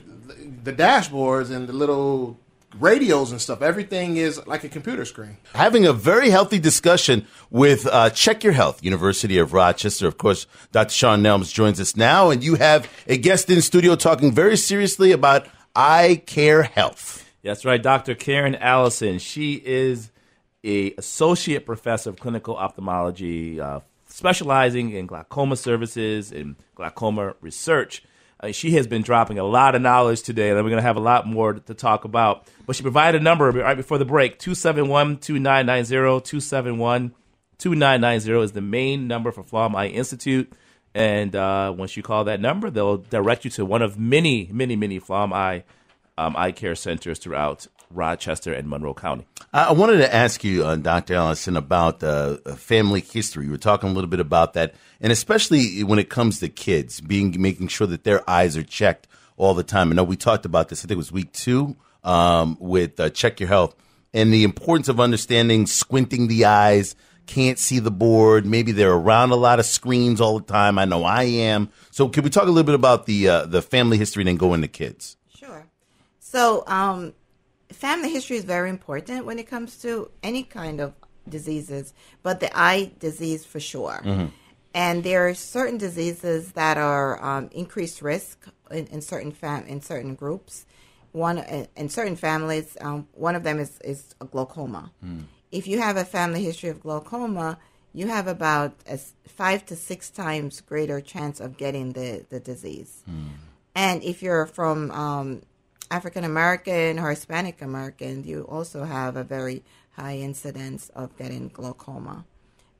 The 0.63 0.73
dashboards 0.73 1.51
and 1.51 1.69
the 1.69 1.73
little 1.73 2.39
radios 2.79 3.33
and 3.33 3.41
stuff. 3.41 3.63
Everything 3.63 4.17
is 4.17 4.45
like 4.47 4.65
a 4.65 4.69
computer 4.69 5.05
screen. 5.05 5.37
having 5.55 5.87
a 5.87 5.93
very 5.93 6.31
healthy 6.31 6.59
discussion 6.59 7.27
with 7.51 7.87
uh, 7.87 8.11
Check 8.11 8.45
Your 8.45 8.53
Health, 8.53 8.83
University 8.85 9.39
of 9.39 9.53
Rochester. 9.53 10.07
Of 10.07 10.19
course, 10.19 10.47
Dr. 10.73 10.93
Shaun 10.93 11.23
Nelms 11.23 11.53
joins 11.53 11.81
us 11.81 11.97
now, 11.97 12.31
and 12.31 12.43
you 12.43 12.57
have 12.57 12.91
a 13.07 13.17
guest 13.17 13.51
in 13.51 13.63
studio 13.63 13.97
talking 13.97 14.33
very 14.33 14.57
seriously 14.57 15.13
about 15.13 15.49
eye 15.75 16.23
care 16.27 16.63
health. 16.63 17.25
That's 17.43 17.65
right, 17.65 17.83
Dr. 17.83 18.15
Karen 18.15 18.57
Allison. 18.57 19.19
She 19.19 19.55
is 19.55 20.11
a 20.65 20.93
associate 20.99 21.65
professor 21.65 22.11
of 22.11 22.19
clinical 22.19 22.57
ophthalmology, 22.57 23.61
uh, 23.61 23.81
specializing 24.09 24.91
in 24.91 25.07
glaucoma 25.07 25.57
services 25.57 26.33
and 26.33 26.57
glaucoma 26.75 27.35
research. 27.41 28.03
Uh, 28.41 28.53
she 28.53 28.73
has 28.73 28.87
been 28.87 29.03
dropping 29.03 29.39
a 29.39 29.45
lot 29.45 29.75
of 29.75 29.83
knowledge 29.83 30.23
today, 30.23 30.51
and 30.51 30.57
we're 30.59 30.71
going 30.71 30.77
to 30.77 30.83
have 30.83 30.97
a 30.97 31.01
lot 31.01 31.27
more 31.27 31.55
to 31.55 31.75
talk 31.75 32.05
about. 32.05 32.47
But 32.67 32.77
she 32.77 32.83
provided 32.83 33.21
a 33.21 33.25
number 33.25 33.51
right 33.51 33.77
before 33.77 33.99
the 33.99 34.05
break 34.05 34.39
271 34.39 35.19
2990. 35.19 36.21
271 36.21 37.15
2990 37.59 38.45
is 38.45 38.53
the 38.53 38.61
main 38.61 39.09
number 39.09 39.33
for 39.33 39.43
Flaum 39.43 39.75
Eye 39.75 39.89
Institute. 39.89 40.53
And 40.95 41.35
uh, 41.37 41.75
once 41.77 41.97
you 41.97 42.03
call 42.03 42.25
that 42.25 42.41
number, 42.41 42.71
they'll 42.71 42.99
direct 42.99 43.45
you 43.45 43.51
to 43.53 43.65
one 43.65 43.83
of 43.83 43.99
many, 43.99 44.49
many, 44.53 44.77
many 44.77 44.99
Flaum 44.99 45.33
Eye 45.33 45.65
um, 46.19 46.35
eye 46.37 46.53
care 46.53 46.75
centers 46.75 47.19
throughout 47.19 47.67
Rochester 47.91 48.53
and 48.53 48.69
Monroe 48.69 48.95
County. 48.95 49.27
I 49.53 49.65
I 49.65 49.73
wanted 49.73 49.99
to 49.99 50.15
ask 50.15 50.45
you, 50.45 50.65
uh, 50.65 50.77
Dr. 50.77 51.15
Allison, 51.15 51.57
about 51.57 52.03
uh, 52.03 52.37
family 52.57 53.01
history. 53.01 53.47
We 53.47 53.53
were 53.53 53.59
talking 53.59 53.91
a 53.91 53.93
little 53.93 54.11
bit 54.11 54.21
about 54.21 54.55
that, 54.55 54.75
and 55.01 55.13
especially 55.13 55.83
when 55.85 55.99
it 55.99 56.09
comes 56.09 56.41
to 56.41 56.49
kids, 56.49 57.01
being 57.01 57.35
making 57.41 57.69
sure 57.69 57.87
that 57.87 58.05
their 58.05 58.29
eyes 58.29 58.57
are 58.57 58.63
checked 58.63 59.09
all 59.37 59.55
the 59.55 59.63
time. 59.63 59.91
I 59.91 59.95
know 59.95 60.05
we 60.05 60.17
talked 60.17 60.45
about 60.45 60.69
this. 60.69 60.81
I 60.81 60.83
think 60.83 60.93
it 60.93 60.97
was 60.97 61.13
week 61.13 61.33
two 61.33 61.77
um, 62.05 62.57
with 62.61 62.99
uh, 62.99 63.11
Check 63.11 63.41
Your 63.41 63.49
Health, 63.49 63.75
and 64.15 64.33
the 64.33 64.45
importance 64.45 64.89
of 64.89 65.01
understanding 65.01 65.67
squinting 65.67 66.29
the 66.29 66.47
eyes. 66.47 66.95
Can't 67.27 67.59
see 67.59 67.81
the 67.81 67.91
board. 67.91 68.47
Maybe 68.47 68.71
they're 68.71 68.93
around 68.93 69.33
a 69.33 69.37
lot 69.37 69.59
of 69.59 69.67
screens 69.67 70.21
all 70.21 70.39
the 70.39 70.45
time. 70.45 70.79
I 70.79 70.85
know 70.85 71.03
I 71.03 71.25
am. 71.25 71.71
So, 71.91 72.09
can 72.09 72.23
we 72.23 72.31
talk 72.31 72.45
a 72.45 72.47
little 72.47 72.63
bit 72.63 72.77
about 72.77 73.07
the 73.07 73.29
uh, 73.29 73.47
the 73.47 73.63
family 73.63 73.99
history 73.99 74.21
and 74.21 74.29
then 74.29 74.37
go 74.37 74.55
into 74.55 74.69
kids? 74.69 75.17
Sure. 75.37 75.67
So, 76.21 76.63
um, 76.69 77.15
family 77.73 78.11
history 78.11 78.37
is 78.37 78.45
very 78.45 78.71
important 78.71 79.27
when 79.27 79.39
it 79.39 79.47
comes 79.49 79.77
to 79.79 80.11
any 80.23 80.43
kind 80.43 80.81
of 80.81 80.95
diseases, 81.29 81.93
but 82.23 82.41
the 82.41 82.51
eye 82.57 82.93
disease 83.01 83.45
for 83.45 83.61
sure. 83.61 84.01
And 84.75 85.03
there 85.05 85.27
are 85.29 85.35
certain 85.35 85.79
diseases 85.79 86.53
that 86.53 86.77
are 86.77 87.23
um, 87.25 87.49
increased 87.53 88.03
risk 88.03 88.47
in, 88.71 88.87
in 88.89 89.01
certain 89.01 89.33
fam- 89.33 89.67
in 89.67 89.81
certain 89.81 90.15
groups. 90.15 90.67
One 91.13 91.39
in 91.39 91.67
in 91.77 91.89
certain 91.89 92.17
families, 92.17 92.77
um, 92.81 93.09
one 93.13 93.35
of 93.37 93.43
them 93.43 93.59
is 93.59 93.79
is 93.83 94.15
glaucoma. 94.31 94.93
If 95.51 95.67
you 95.67 95.79
have 95.81 95.97
a 95.97 96.05
family 96.05 96.45
history 96.45 96.69
of 96.69 96.81
glaucoma, 96.81 97.59
you 97.95 98.09
have 98.09 98.27
about 98.27 98.75
a 98.87 98.99
five 99.27 99.65
to 99.67 99.77
six 99.77 100.11
times 100.11 100.61
greater 100.61 101.01
chance 101.01 101.41
of 101.41 101.57
getting 101.57 101.93
the 101.95 102.27
the 102.29 102.39
disease. 102.41 103.03
And 103.75 104.03
if 104.03 104.23
you're 104.23 104.47
from 104.47 104.91
um, 104.91 105.43
African 105.91 106.25
American 106.25 106.99
or 106.99 107.11
Hispanic 107.11 107.63
American, 107.63 108.25
you 108.25 108.43
also 108.43 108.85
have 108.85 109.17
a 109.17 109.25
very 109.25 109.63
high 109.93 110.17
incidence 110.17 110.91
of 110.91 111.17
getting 111.17 111.49
glaucoma, 111.49 112.25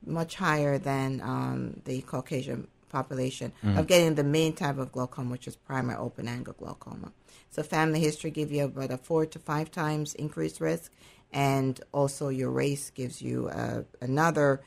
much 0.05 0.35
higher 0.35 0.77
than 0.77 1.21
um, 1.21 1.81
the 1.85 2.01
Caucasian 2.01 2.67
population 2.89 3.51
of 3.75 3.87
getting 3.87 4.15
the 4.15 4.23
main 4.23 4.53
type 4.53 4.77
of 4.77 4.91
glaucoma, 4.91 5.31
which 5.31 5.47
is 5.47 5.55
primary 5.55 5.97
open 5.97 6.27
angle 6.27 6.53
glaucoma. 6.53 7.11
So 7.49 7.63
family 7.63 7.99
history 7.99 8.31
gives 8.31 8.51
you 8.51 8.65
about 8.65 8.91
a 8.91 8.97
four 8.97 9.25
to 9.25 9.39
five 9.39 9.71
times 9.71 10.13
increased 10.15 10.61
risk, 10.61 10.91
and 11.31 11.79
also 11.91 12.29
your 12.29 12.51
race 12.51 12.89
gives 12.89 13.21
you 13.21 13.49
uh, 13.49 13.83
another 14.01 14.61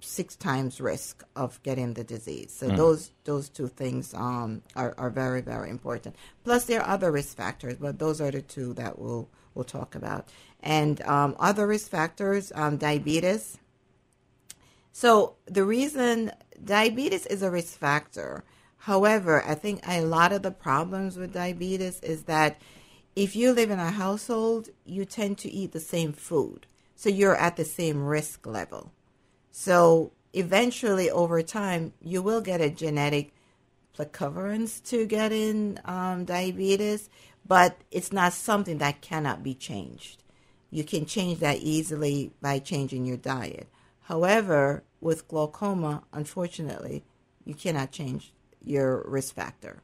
six 0.00 0.36
times 0.36 0.80
risk 0.80 1.24
of 1.36 1.62
getting 1.62 1.94
the 1.94 2.04
disease. 2.04 2.52
So 2.52 2.68
those 2.68 3.12
those 3.24 3.48
two 3.48 3.68
things 3.68 4.14
um, 4.14 4.62
are 4.76 4.94
are 4.98 5.10
very 5.10 5.40
very 5.40 5.70
important. 5.70 6.16
Plus 6.44 6.64
there 6.64 6.80
are 6.80 6.88
other 6.88 7.10
risk 7.10 7.36
factors, 7.36 7.76
but 7.76 7.98
those 7.98 8.20
are 8.20 8.30
the 8.30 8.42
two 8.42 8.74
that 8.74 8.98
we'll 8.98 9.28
we'll 9.54 9.64
talk 9.64 9.94
about. 9.94 10.28
And 10.60 11.00
um, 11.02 11.36
other 11.38 11.66
risk 11.66 11.90
factors, 11.90 12.52
um, 12.54 12.76
diabetes. 12.76 13.58
So 14.92 15.36
the 15.46 15.64
reason 15.64 16.32
diabetes 16.64 17.26
is 17.26 17.42
a 17.42 17.50
risk 17.50 17.78
factor. 17.78 18.44
However, 18.78 19.44
I 19.44 19.54
think 19.54 19.80
a 19.86 20.02
lot 20.02 20.32
of 20.32 20.42
the 20.42 20.50
problems 20.50 21.16
with 21.16 21.32
diabetes 21.32 22.00
is 22.00 22.24
that 22.24 22.60
if 23.14 23.34
you 23.34 23.52
live 23.52 23.70
in 23.70 23.80
a 23.80 23.90
household, 23.90 24.68
you 24.84 25.04
tend 25.04 25.38
to 25.38 25.50
eat 25.50 25.72
the 25.72 25.80
same 25.80 26.12
food. 26.12 26.66
So 26.94 27.08
you're 27.08 27.36
at 27.36 27.56
the 27.56 27.64
same 27.64 28.04
risk 28.04 28.46
level. 28.46 28.92
So 29.60 30.12
eventually, 30.34 31.10
over 31.10 31.42
time, 31.42 31.92
you 32.00 32.22
will 32.22 32.40
get 32.40 32.60
a 32.60 32.70
genetic 32.70 33.34
precoverance 33.92 34.80
to 34.84 35.04
getting 35.04 35.80
um, 35.84 36.24
diabetes, 36.24 37.10
but 37.44 37.76
it's 37.90 38.12
not 38.12 38.34
something 38.34 38.78
that 38.78 39.00
cannot 39.00 39.42
be 39.42 39.54
changed. 39.54 40.22
You 40.70 40.84
can 40.84 41.06
change 41.06 41.40
that 41.40 41.56
easily 41.56 42.30
by 42.40 42.60
changing 42.60 43.04
your 43.04 43.16
diet. 43.16 43.66
However, 44.02 44.84
with 45.00 45.26
glaucoma, 45.26 46.04
unfortunately, 46.12 47.02
you 47.44 47.54
cannot 47.54 47.90
change 47.90 48.32
your 48.64 49.02
risk 49.08 49.34
factor. 49.34 49.82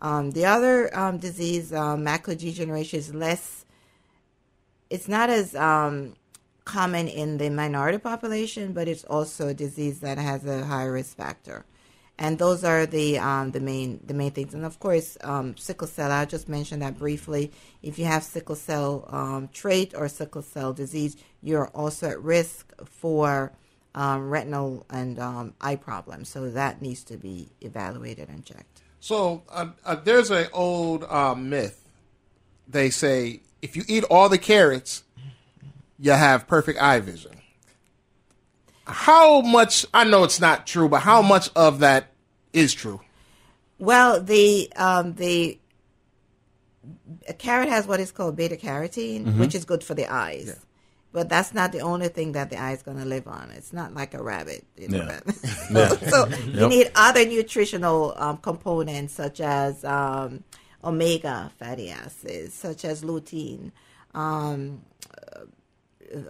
Um, 0.00 0.30
the 0.30 0.46
other 0.46 0.98
um, 0.98 1.18
disease, 1.18 1.70
um, 1.74 2.02
macular 2.02 2.38
degeneration, 2.38 2.98
is 2.98 3.14
less. 3.14 3.66
It's 4.88 5.06
not 5.06 5.28
as 5.28 5.54
um, 5.54 6.14
common 6.70 7.08
in 7.08 7.38
the 7.38 7.50
minority 7.50 7.98
population, 7.98 8.72
but 8.72 8.86
it's 8.86 9.04
also 9.04 9.48
a 9.48 9.54
disease 9.54 10.00
that 10.00 10.18
has 10.18 10.44
a 10.46 10.64
high 10.64 10.84
risk 10.84 11.16
factor. 11.16 11.64
And 12.16 12.38
those 12.38 12.62
are 12.64 12.84
the 12.86 13.18
um, 13.18 13.50
the 13.50 13.60
main 13.60 13.98
the 14.06 14.14
main 14.14 14.30
things. 14.30 14.52
And 14.54 14.64
of 14.64 14.78
course, 14.78 15.16
um, 15.24 15.56
sickle 15.56 15.88
cell. 15.88 16.12
I 16.12 16.26
just 16.26 16.48
mentioned 16.48 16.82
that 16.82 16.98
briefly. 16.98 17.50
If 17.82 17.98
you 17.98 18.04
have 18.04 18.22
sickle 18.22 18.56
cell 18.56 19.08
um, 19.08 19.48
trait 19.52 19.94
or 19.96 20.06
sickle 20.08 20.42
cell 20.42 20.72
disease, 20.72 21.16
you're 21.42 21.68
also 21.68 22.10
at 22.10 22.22
risk 22.22 22.72
for 22.84 23.52
um, 23.94 24.28
retinal 24.28 24.84
and 24.90 25.18
um, 25.18 25.54
eye 25.60 25.76
problems. 25.76 26.28
So 26.28 26.50
that 26.50 26.82
needs 26.82 27.02
to 27.04 27.16
be 27.16 27.48
evaluated 27.62 28.28
and 28.28 28.44
checked. 28.44 28.82
So 29.00 29.42
uh, 29.48 29.70
uh, 29.84 29.96
there's 29.96 30.30
an 30.30 30.48
old 30.52 31.04
uh, 31.04 31.34
myth. 31.34 31.88
They 32.68 32.90
say 32.90 33.40
if 33.62 33.76
you 33.76 33.82
eat 33.88 34.04
all 34.04 34.28
the 34.28 34.38
carrots, 34.38 35.04
you 36.00 36.12
have 36.12 36.46
perfect 36.46 36.80
eye 36.80 37.00
vision. 37.00 37.32
How 38.86 39.40
much? 39.40 39.86
I 39.94 40.04
know 40.04 40.24
it's 40.24 40.40
not 40.40 40.66
true, 40.66 40.88
but 40.88 41.00
how 41.02 41.22
much 41.22 41.48
of 41.54 41.78
that 41.80 42.06
is 42.52 42.72
true? 42.74 43.00
Well, 43.78 44.20
the 44.20 44.72
um, 44.76 45.14
the 45.14 45.58
a 47.28 47.32
carrot 47.34 47.68
has 47.68 47.86
what 47.86 48.00
is 48.00 48.10
called 48.10 48.36
beta 48.36 48.56
carotene, 48.56 49.38
which 49.38 49.54
is 49.54 49.64
good 49.64 49.84
for 49.84 49.94
the 49.94 50.06
eyes. 50.12 50.58
But 51.12 51.28
that's 51.28 51.52
not 51.52 51.72
the 51.72 51.80
only 51.80 52.06
thing 52.08 52.32
that 52.32 52.50
the 52.50 52.56
eye 52.60 52.72
is 52.72 52.82
going 52.82 52.98
to 52.98 53.04
live 53.04 53.26
on. 53.26 53.50
It's 53.50 53.72
not 53.72 53.94
like 53.94 54.14
a 54.14 54.22
rabbit. 54.22 54.64
You 54.76 54.88
know, 54.88 55.18
Yeah. 55.72 55.88
so 56.08 56.28
you 56.46 56.68
need 56.68 56.90
other 56.94 57.24
nutritional 57.26 58.14
um, 58.16 58.36
components 58.38 59.14
such 59.14 59.40
as 59.40 59.84
um, 59.84 60.44
omega 60.84 61.50
fatty 61.58 61.90
acids, 61.90 62.54
such 62.54 62.84
as 62.84 63.02
lutein, 63.02 63.72
um, 64.14 64.82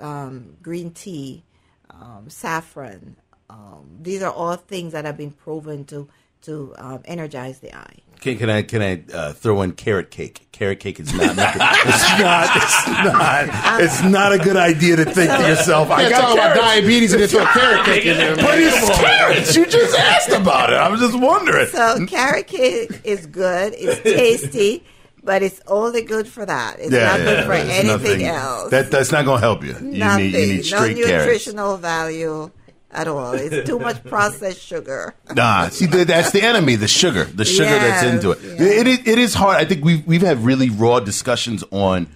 um, 0.01 0.57
green 0.63 0.91
tea, 0.91 1.43
um, 1.91 2.29
saffron. 2.29 3.17
Um, 3.49 3.99
these 4.01 4.23
are 4.23 4.33
all 4.33 4.57
things 4.57 4.93
that 4.93 5.05
have 5.05 5.17
been 5.17 5.33
proven 5.33 5.85
to 5.87 6.09
to 6.43 6.75
um, 6.79 7.03
energize 7.05 7.59
the 7.59 7.75
eye. 7.77 7.97
Can, 8.21 8.37
can 8.37 8.51
I 8.51 8.63
can 8.63 8.83
I 8.83 9.03
uh, 9.15 9.33
throw 9.33 9.63
in 9.63 9.73
carrot 9.73 10.11
cake? 10.11 10.49
Carrot 10.53 10.79
cake 10.81 11.01
is 11.01 11.13
not. 11.15 11.37
not 11.37 11.55
it's 11.87 12.21
not. 12.21 12.57
It's 12.57 12.87
not. 12.89 13.83
It's 13.83 14.03
not 14.03 14.33
a 14.33 14.39
good 14.39 14.57
idea 14.57 14.97
to 14.97 15.05
think 15.07 15.31
to 15.31 15.49
yourself. 15.49 15.91
I 15.91 16.03
Can't 16.03 16.13
got 16.13 16.21
talk 16.21 16.35
about 16.35 16.57
diabetes 16.57 17.13
and 17.15 17.23
then 17.23 17.29
throw 17.31 17.47
carrot 17.47 17.87
cake 17.87 18.05
in 18.05 18.19
there. 18.19 18.37
but 18.37 18.45
man. 18.45 18.59
it's 18.61 18.99
carrots. 18.99 19.57
You 19.57 19.67
just 19.67 19.99
asked 19.99 20.31
about 20.31 20.71
it. 20.71 20.77
I 20.77 20.89
was 20.91 21.01
just 21.01 21.19
wondering. 21.19 21.67
So 21.69 22.07
carrot 22.07 22.47
cake 22.47 23.01
is 23.05 23.27
good. 23.27 23.75
It's 23.77 24.03
tasty, 24.03 24.85
but 25.23 25.43
it's 25.43 25.61
only 25.67 26.03
good 26.03 26.27
for 26.29 26.45
that. 26.47 26.77
It's 26.79 26.91
not 26.91 27.19
good 27.19 27.45
for 27.47 27.53
It's 27.53 27.71
anything 27.71 27.87
nothing- 27.89 28.23
else. 28.25 28.71
That 28.71 28.91
that's 28.91 29.13
not 29.13 29.25
going 29.25 29.39
to 29.41 29.47
help 29.47 29.63
you. 29.65 29.75
You 29.75 29.99
Nothing. 29.99 30.33
need 30.33 30.35
you 30.35 30.47
need 30.47 30.57
no 30.57 30.63
straight 30.63 30.97
carrots. 30.97 31.25
nutritional 31.27 31.77
value 31.77 32.51
at 32.93 33.07
all. 33.07 33.35
It's 33.35 33.69
too 33.69 33.79
much 33.79 34.03
processed 34.15 34.61
sugar. 34.61 35.15
Nah, 35.35 35.69
see, 35.69 35.87
th- 35.87 36.07
that's 36.07 36.33
the 36.33 36.43
enemy, 36.43 36.75
the 36.77 36.89
sugar, 36.89 37.25
the 37.25 37.45
sugar 37.45 37.71
that's 37.71 38.03
into 38.05 38.33
it. 38.33 38.39
yeah. 38.43 38.67
It, 38.81 38.87
it. 38.87 39.07
It 39.09 39.19
is 39.19 39.35
hard. 39.35 39.57
I 39.59 39.65
think 39.65 39.85
we've 39.85 40.07
we've 40.07 40.23
had 40.23 40.39
really 40.45 40.71
raw 40.71 41.01
discussions 41.01 41.63
on 41.71 42.09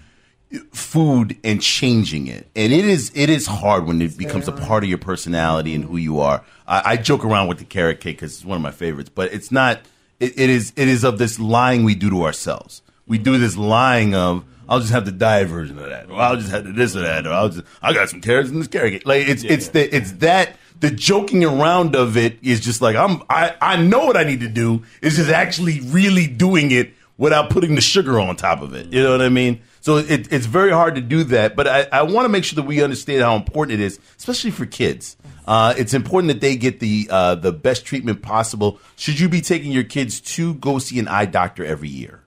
food 0.72 1.36
and 1.44 1.60
changing 1.60 2.26
it, 2.28 2.48
and 2.54 2.72
it 2.72 2.84
is 2.84 3.10
it 3.14 3.30
is 3.30 3.46
hard 3.46 3.86
when 3.86 4.00
it 4.02 4.16
becomes 4.16 4.48
a 4.48 4.52
part 4.52 4.82
of 4.84 4.88
your 4.88 4.98
personality 4.98 5.74
and 5.74 5.84
who 5.84 5.96
you 5.96 6.20
are. 6.20 6.44
I, 6.66 6.92
I 6.92 6.96
joke 6.96 7.24
around 7.24 7.48
with 7.48 7.58
the 7.58 7.64
carrot 7.64 8.00
cake 8.00 8.16
because 8.16 8.34
it's 8.36 8.44
one 8.44 8.56
of 8.56 8.62
my 8.62 8.70
favorites, 8.70 9.10
but 9.14 9.32
it's 9.32 9.50
not. 9.52 9.80
It, 10.20 10.38
it 10.38 10.50
is 10.50 10.72
it 10.76 10.88
is 10.88 11.04
of 11.04 11.18
this 11.18 11.38
lying 11.40 11.82
we 11.84 11.94
do 11.94 12.08
to 12.10 12.24
ourselves. 12.24 12.82
We 13.06 13.18
do 13.18 13.38
this 13.38 13.56
lying 13.56 14.14
of. 14.14 14.44
I'll 14.66 14.80
just 14.80 14.92
have 14.92 15.04
the 15.04 15.12
diet 15.12 15.48
version 15.48 15.78
of 15.78 15.90
that, 15.90 16.10
or 16.10 16.18
I'll 16.18 16.36
just 16.36 16.50
have 16.50 16.74
this 16.74 16.96
or 16.96 17.00
that, 17.00 17.26
or 17.26 17.32
I'll 17.32 17.50
just 17.50 17.66
I 17.82 17.92
got 17.92 18.08
some 18.08 18.22
carrots 18.22 18.48
in 18.48 18.58
this 18.58 18.68
carrot. 18.68 19.04
Like 19.04 19.28
it's 19.28 19.44
it's 19.44 19.68
the 19.68 19.94
it's 19.94 20.12
that 20.12 20.56
the 20.80 20.90
joking 20.90 21.44
around 21.44 21.94
of 21.94 22.16
it 22.16 22.38
is 22.42 22.60
just 22.60 22.80
like 22.80 22.96
I'm 22.96 23.22
I, 23.28 23.54
I 23.60 23.76
know 23.76 24.06
what 24.06 24.16
I 24.16 24.24
need 24.24 24.40
to 24.40 24.48
do. 24.48 24.82
It's 25.02 25.16
just 25.16 25.30
actually 25.30 25.80
really 25.80 26.26
doing 26.26 26.70
it 26.70 26.94
without 27.18 27.50
putting 27.50 27.74
the 27.74 27.80
sugar 27.80 28.18
on 28.18 28.36
top 28.36 28.62
of 28.62 28.74
it. 28.74 28.86
You 28.86 29.02
know 29.02 29.12
what 29.12 29.22
I 29.22 29.28
mean? 29.28 29.60
So 29.80 29.98
it, 29.98 30.32
it's 30.32 30.46
very 30.46 30.70
hard 30.70 30.94
to 30.94 31.02
do 31.02 31.24
that. 31.24 31.54
But 31.56 31.68
I, 31.68 31.86
I 31.92 32.02
want 32.02 32.24
to 32.24 32.30
make 32.30 32.44
sure 32.44 32.56
that 32.56 32.62
we 32.62 32.82
understand 32.82 33.22
how 33.22 33.36
important 33.36 33.80
it 33.80 33.84
is, 33.84 34.00
especially 34.16 34.50
for 34.50 34.64
kids. 34.64 35.16
Uh, 35.46 35.74
it's 35.76 35.92
important 35.92 36.32
that 36.32 36.40
they 36.40 36.56
get 36.56 36.80
the 36.80 37.06
uh, 37.10 37.34
the 37.34 37.52
best 37.52 37.84
treatment 37.84 38.22
possible. 38.22 38.80
Should 38.96 39.20
you 39.20 39.28
be 39.28 39.42
taking 39.42 39.72
your 39.72 39.84
kids 39.84 40.20
to 40.20 40.54
go 40.54 40.78
see 40.78 40.98
an 40.98 41.06
eye 41.06 41.26
doctor 41.26 41.64
every 41.64 41.90
year? 41.90 42.23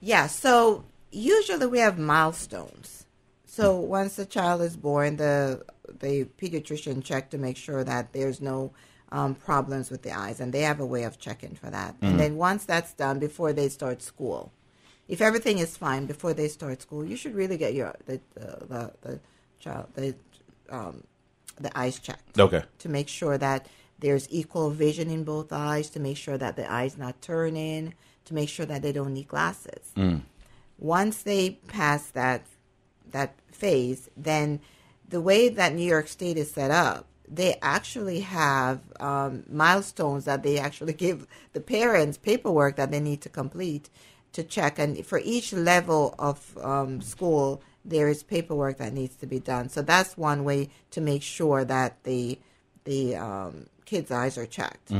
Yeah, 0.00 0.26
so 0.26 0.84
usually 1.10 1.66
we 1.66 1.78
have 1.78 1.98
milestones. 1.98 3.06
So 3.46 3.76
once 3.76 4.16
the 4.16 4.26
child 4.26 4.62
is 4.62 4.76
born, 4.76 5.16
the 5.16 5.64
the 6.00 6.26
pediatrician 6.40 7.02
check 7.02 7.30
to 7.30 7.38
make 7.38 7.56
sure 7.56 7.82
that 7.82 8.12
there's 8.12 8.40
no 8.40 8.72
um, 9.10 9.34
problems 9.34 9.90
with 9.90 10.02
the 10.02 10.12
eyes, 10.12 10.38
and 10.38 10.52
they 10.52 10.60
have 10.62 10.80
a 10.80 10.86
way 10.86 11.04
of 11.04 11.18
checking 11.18 11.54
for 11.54 11.70
that. 11.70 11.96
And 12.02 12.20
then 12.20 12.36
once 12.36 12.64
that's 12.64 12.92
done, 12.92 13.18
before 13.18 13.52
they 13.52 13.68
start 13.68 14.02
school, 14.02 14.52
if 15.08 15.20
everything 15.20 15.58
is 15.58 15.76
fine 15.76 16.06
before 16.06 16.34
they 16.34 16.48
start 16.48 16.82
school, 16.82 17.04
you 17.04 17.16
should 17.16 17.34
really 17.34 17.56
get 17.56 17.74
your 17.74 17.94
the 18.06 18.20
the, 18.34 18.66
the, 18.68 18.92
the 19.00 19.20
child 19.58 19.86
the 19.94 20.14
um, 20.70 21.02
the 21.60 21.76
eyes 21.76 21.98
checked 21.98 22.38
Okay. 22.38 22.62
to 22.78 22.88
make 22.88 23.08
sure 23.08 23.38
that 23.38 23.66
there's 23.98 24.28
equal 24.30 24.70
vision 24.70 25.10
in 25.10 25.24
both 25.24 25.52
eyes, 25.52 25.90
to 25.90 25.98
make 25.98 26.16
sure 26.16 26.38
that 26.38 26.54
the 26.54 26.70
eye's 26.70 26.96
not 26.96 27.20
turning, 27.20 27.94
to 28.28 28.34
make 28.34 28.48
sure 28.48 28.66
that 28.66 28.82
they 28.82 28.92
don't 28.92 29.14
need 29.14 29.28
glasses. 29.28 29.92
Once 30.78 31.22
they 31.22 31.50
pass 31.66 32.06
that 32.10 32.46
that 33.10 33.34
phase, 33.50 34.08
then 34.16 34.60
the 35.08 35.20
way 35.20 35.48
that 35.48 35.74
New 35.74 35.86
York 35.86 36.08
State 36.08 36.36
is 36.36 36.50
set 36.50 36.70
up, 36.70 37.06
they 37.26 37.56
actually 37.62 38.20
have 38.20 38.80
um, 39.00 39.44
milestones 39.50 40.24
that 40.26 40.42
they 40.42 40.58
actually 40.58 40.92
give 41.06 41.26
the 41.52 41.60
parents 41.60 42.16
paperwork 42.18 42.76
that 42.76 42.90
they 42.90 43.00
need 43.00 43.20
to 43.22 43.28
complete 43.28 43.90
to 44.32 44.42
check. 44.42 44.78
And 44.78 45.04
for 45.04 45.20
each 45.24 45.52
level 45.52 46.14
of 46.18 46.56
um, 46.62 47.00
school, 47.00 47.62
there 47.84 48.08
is 48.08 48.22
paperwork 48.22 48.76
that 48.78 48.92
needs 48.92 49.16
to 49.16 49.26
be 49.26 49.40
done. 49.40 49.68
So 49.70 49.82
that's 49.82 50.16
one 50.16 50.44
way 50.44 50.68
to 50.90 51.00
make 51.00 51.22
sure 51.22 51.64
that 51.64 52.04
the 52.04 52.38
the 52.84 53.16
um, 53.16 53.66
kids' 53.84 54.10
eyes 54.10 54.38
are 54.38 54.46
checked. 54.46 54.90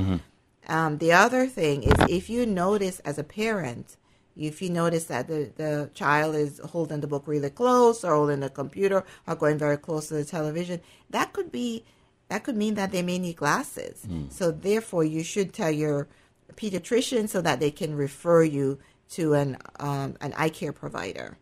Um, 0.69 0.99
the 0.99 1.13
other 1.13 1.47
thing 1.47 1.83
is 1.83 1.95
if 2.09 2.29
you 2.29 2.45
notice 2.45 3.01
as 3.01 3.19
a 3.19 3.25
parent, 3.25 3.97
if 4.37 4.63
you 4.63 4.71
notice 4.71 5.05
that 5.05 5.27
the, 5.27 5.51
the 5.57 5.91
child 5.95 6.37
is 6.37 6.61
holding 6.73 7.01
the 7.01 7.07
book 7.07 7.25
really 7.27 7.51
close 7.51 8.05
or 8.05 8.15
holding 8.15 8.41
the 8.41 8.51
computer 8.51 9.05
or 9.27 9.35
going 9.35 9.59
very 9.59 9.77
close 9.79 10.09
to 10.09 10.15
the 10.15 10.25
television, 10.25 10.81
that 11.11 11.33
could 11.33 11.51
be 11.51 11.85
that 12.29 12.45
could 12.45 12.57
mean 12.57 12.75
that 12.75 12.93
they 12.93 13.03
may 13.03 13.19
need 13.19 13.37
glasses. 13.37 14.07
So 14.29 14.51
therefore 14.51 15.03
you 15.05 15.23
should 15.25 15.53
tell 15.55 15.71
your 15.71 16.07
pediatrician 16.55 17.29
so 17.29 17.41
that 17.41 17.59
they 17.59 17.71
can 17.71 17.97
refer 17.97 18.43
you 18.43 18.79
to 19.11 19.35
an 19.35 19.57
um, 19.81 20.17
an 20.21 20.35
eye 20.37 20.51
care 20.51 20.73
provider. 20.73 21.39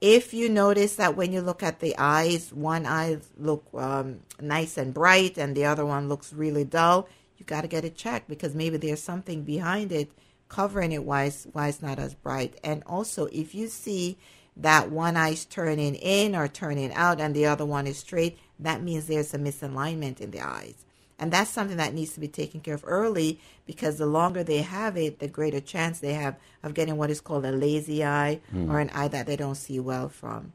If 0.00 0.32
you 0.32 0.48
notice 0.48 0.96
that 0.96 1.14
when 1.14 1.30
you 1.32 1.42
look 1.42 1.62
at 1.62 1.80
the 1.80 1.94
eyes, 1.98 2.52
one 2.52 2.86
eye 2.86 3.18
look 3.38 3.64
um, 3.74 4.20
nice 4.40 4.78
and 4.78 4.92
bright 4.94 5.36
and 5.38 5.54
the 5.54 5.66
other 5.66 5.84
one 5.84 6.08
looks 6.08 6.32
really 6.32 6.64
dull, 6.64 7.06
you 7.40 7.46
got 7.46 7.62
to 7.62 7.68
get 7.68 7.84
it 7.84 7.96
checked 7.96 8.28
because 8.28 8.54
maybe 8.54 8.76
there's 8.76 9.02
something 9.02 9.42
behind 9.42 9.90
it 9.90 10.12
covering 10.48 10.92
it 10.92 11.04
why 11.04 11.24
it's, 11.24 11.46
why 11.52 11.68
it's 11.68 11.80
not 11.80 11.98
as 11.98 12.14
bright. 12.14 12.58
And 12.62 12.82
also, 12.86 13.26
if 13.26 13.54
you 13.54 13.68
see 13.68 14.18
that 14.56 14.90
one 14.90 15.16
eye's 15.16 15.44
turning 15.44 15.94
in 15.94 16.36
or 16.36 16.48
turning 16.48 16.92
out 16.92 17.20
and 17.20 17.34
the 17.34 17.46
other 17.46 17.64
one 17.64 17.86
is 17.86 17.98
straight, 17.98 18.38
that 18.58 18.82
means 18.82 19.06
there's 19.06 19.32
a 19.32 19.38
misalignment 19.38 20.20
in 20.20 20.32
the 20.32 20.40
eyes. 20.40 20.84
And 21.18 21.30
that's 21.32 21.50
something 21.50 21.76
that 21.76 21.94
needs 21.94 22.14
to 22.14 22.20
be 22.20 22.28
taken 22.28 22.60
care 22.60 22.74
of 22.74 22.84
early 22.86 23.38
because 23.66 23.98
the 23.98 24.06
longer 24.06 24.42
they 24.42 24.62
have 24.62 24.96
it, 24.96 25.18
the 25.18 25.28
greater 25.28 25.60
chance 25.60 26.00
they 26.00 26.14
have 26.14 26.36
of 26.62 26.74
getting 26.74 26.96
what 26.96 27.10
is 27.10 27.20
called 27.20 27.44
a 27.44 27.52
lazy 27.52 28.02
eye 28.04 28.40
or 28.70 28.80
an 28.80 28.90
eye 28.90 29.08
that 29.08 29.26
they 29.26 29.36
don't 29.36 29.54
see 29.54 29.78
well 29.78 30.08
from. 30.08 30.52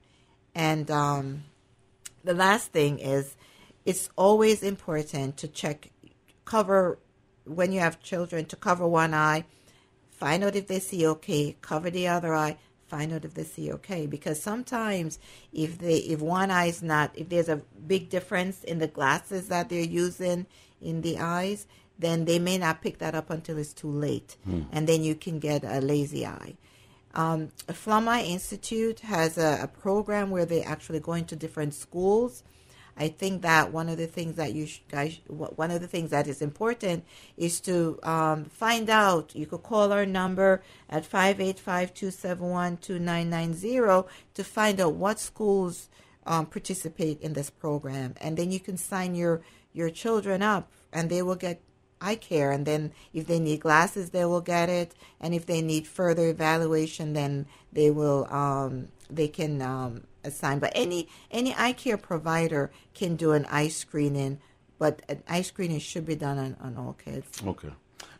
And 0.55 0.89
um, 0.89 1.43
the 2.23 2.33
last 2.33 2.71
thing 2.71 2.97
is 2.97 3.35
it's 3.85 4.09
always 4.15 4.63
important 4.63 5.37
to 5.37 5.47
check, 5.47 5.91
cover, 6.45 6.99
when 7.43 7.71
you 7.71 7.79
have 7.79 7.99
children, 8.01 8.45
to 8.45 8.55
cover 8.55 8.87
one 8.87 9.13
eye, 9.13 9.45
find 10.11 10.43
out 10.43 10.55
if 10.55 10.67
they 10.67 10.79
see 10.79 11.05
okay, 11.07 11.57
cover 11.61 11.89
the 11.89 12.07
other 12.07 12.33
eye, 12.33 12.57
find 12.87 13.11
out 13.11 13.25
if 13.25 13.33
they 13.33 13.43
see 13.43 13.71
okay. 13.73 14.07
Because 14.07 14.41
sometimes 14.41 15.19
if 15.51 15.77
they 15.79 15.97
if 15.97 16.21
one 16.21 16.51
eye 16.51 16.67
is 16.67 16.81
not 16.81 17.11
if 17.15 17.29
there's 17.29 17.49
a 17.49 17.61
big 17.87 18.09
difference 18.09 18.63
in 18.63 18.79
the 18.79 18.87
glasses 18.87 19.47
that 19.49 19.69
they're 19.69 19.81
using 19.81 20.45
in 20.81 21.01
the 21.01 21.19
eyes, 21.19 21.67
then 21.97 22.25
they 22.25 22.39
may 22.39 22.57
not 22.57 22.81
pick 22.81 22.97
that 22.99 23.15
up 23.15 23.29
until 23.29 23.57
it's 23.57 23.73
too 23.73 23.89
late. 23.89 24.37
And 24.71 24.87
then 24.87 25.03
you 25.03 25.15
can 25.15 25.39
get 25.39 25.63
a 25.63 25.79
lazy 25.81 26.25
eye. 26.25 26.55
Um, 27.13 27.49
Flaum 27.69 28.09
Eye 28.09 28.23
Institute 28.23 28.99
has 28.99 29.37
a, 29.37 29.59
a 29.61 29.67
program 29.67 30.29
where 30.31 30.45
they 30.45 30.61
actually 30.61 30.99
go 30.99 31.13
into 31.13 31.35
different 31.37 31.73
schools. 31.73 32.43
I 32.97 33.09
think 33.09 33.41
that 33.41 33.73
one 33.73 33.89
of 33.89 33.97
the 33.97 34.07
things 34.07 34.35
that 34.35 34.53
you 34.53 34.69
guys, 34.89 35.19
one 35.27 35.71
of 35.71 35.81
the 35.81 35.87
things 35.87 36.11
that 36.11 36.27
is 36.27 36.41
important 36.41 37.03
is 37.35 37.59
to 37.61 37.99
um, 38.03 38.45
find 38.45 38.89
out. 38.89 39.35
You 39.35 39.45
could 39.45 39.63
call 39.63 39.91
our 39.91 40.05
number 40.05 40.63
at 40.89 41.03
585-271-2990 41.09 44.07
to 44.35 44.43
find 44.43 44.79
out 44.79 44.93
what 44.93 45.19
schools 45.19 45.89
um, 46.25 46.45
participate 46.45 47.19
in 47.21 47.33
this 47.33 47.49
program, 47.49 48.15
and 48.21 48.37
then 48.37 48.51
you 48.51 48.59
can 48.59 48.77
sign 48.77 49.15
your 49.15 49.41
your 49.73 49.89
children 49.89 50.41
up, 50.41 50.71
and 50.93 51.09
they 51.09 51.21
will 51.21 51.35
get 51.35 51.61
eye 51.99 52.15
care. 52.15 52.51
And 52.51 52.65
then 52.65 52.93
if 53.13 53.27
they 53.27 53.39
need 53.39 53.59
glasses, 53.59 54.11
they 54.11 54.25
will 54.25 54.41
get 54.41 54.69
it, 54.69 54.95
and 55.19 55.33
if 55.33 55.45
they 55.45 55.61
need 55.61 55.85
further 55.85 56.29
evaluation, 56.29 57.13
then 57.13 57.45
they 57.73 57.91
will 57.91 58.25
um, 58.33 58.87
they 59.09 59.27
can 59.27 59.61
um, 60.25 60.29
assign. 60.29 60.59
But 60.59 60.71
any 60.75 61.07
any 61.31 61.53
eye 61.55 61.73
care 61.73 61.97
provider 61.97 62.71
can 62.93 63.15
do 63.15 63.31
an 63.31 63.45
eye 63.45 63.69
screening, 63.69 64.39
but 64.79 65.01
an 65.07 65.23
eye 65.27 65.41
screening 65.41 65.79
should 65.79 66.05
be 66.05 66.15
done 66.15 66.37
on, 66.37 66.57
on 66.61 66.77
all 66.77 66.93
kids. 66.93 67.27
Okay. 67.45 67.69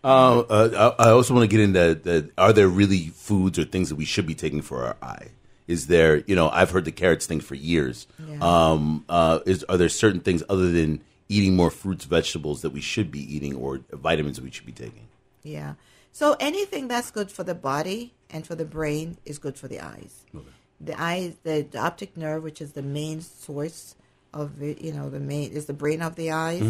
Uh, 0.03 0.39
uh, 0.41 0.95
I 0.99 1.09
also 1.09 1.33
want 1.33 1.49
to 1.49 1.57
get 1.57 1.59
into 1.59 1.95
the, 1.95 2.29
are 2.37 2.53
there 2.53 2.67
really 2.67 3.07
foods 3.07 3.57
or 3.57 3.63
things 3.63 3.89
that 3.89 3.95
we 3.95 4.05
should 4.05 4.27
be 4.27 4.35
taking 4.35 4.61
for 4.61 4.83
our 4.83 4.97
eye? 5.01 5.29
Is 5.67 5.87
there, 5.87 6.17
you 6.27 6.35
know, 6.35 6.49
I've 6.49 6.69
heard 6.69 6.85
the 6.85 6.91
carrots 6.91 7.25
thing 7.25 7.39
for 7.39 7.55
years. 7.55 8.05
Yeah. 8.19 8.37
Um, 8.39 9.03
uh, 9.09 9.39
is 9.47 9.63
are 9.63 9.77
there 9.77 9.89
certain 9.89 10.19
things 10.19 10.43
other 10.47 10.71
than 10.71 11.01
eating 11.27 11.55
more 11.55 11.71
fruits, 11.71 12.05
vegetables 12.05 12.61
that 12.61 12.69
we 12.69 12.81
should 12.81 13.09
be 13.09 13.35
eating, 13.35 13.55
or 13.55 13.81
vitamins 13.91 14.35
that 14.35 14.43
we 14.43 14.51
should 14.51 14.67
be 14.67 14.71
taking? 14.71 15.07
Yeah. 15.41 15.73
So 16.11 16.35
anything 16.39 16.87
that's 16.87 17.09
good 17.09 17.31
for 17.31 17.43
the 17.43 17.55
body 17.55 18.13
and 18.29 18.45
for 18.45 18.53
the 18.53 18.63
brain 18.63 19.17
is 19.25 19.39
good 19.39 19.57
for 19.57 19.67
the 19.67 19.79
eyes. 19.79 20.23
The 20.81 20.99
eye, 20.99 21.33
the, 21.43 21.65
the 21.69 21.79
optic 21.79 22.17
nerve, 22.17 22.43
which 22.43 22.61
is 22.61 22.73
the 22.73 22.81
main 22.81 23.21
source 23.21 23.95
of 24.33 24.61
it, 24.61 24.81
you 24.81 24.91
know, 24.91 25.09
the 25.09 25.19
main 25.19 25.51
is 25.51 25.65
the 25.65 25.73
brain 25.73 26.01
of 26.01 26.15
the 26.15 26.31
eyes. 26.31 26.61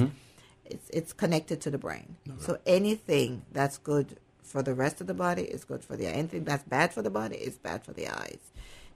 It's 0.65 0.89
it's 0.89 1.13
connected 1.13 1.61
to 1.61 1.71
the 1.71 1.77
brain. 1.77 2.15
So 2.39 2.57
anything 2.65 3.43
that's 3.51 3.77
good 3.77 4.17
for 4.43 4.61
the 4.63 4.73
rest 4.73 5.01
of 5.01 5.07
the 5.07 5.13
body 5.13 5.43
is 5.43 5.63
good 5.65 5.83
for 5.83 5.95
the 5.95 6.07
eye. 6.07 6.11
Anything 6.11 6.43
that's 6.43 6.63
bad 6.63 6.93
for 6.93 7.01
the 7.01 7.09
body 7.09 7.35
is 7.35 7.55
bad 7.57 7.83
for 7.83 7.93
the 7.93 8.07
eyes. 8.07 8.39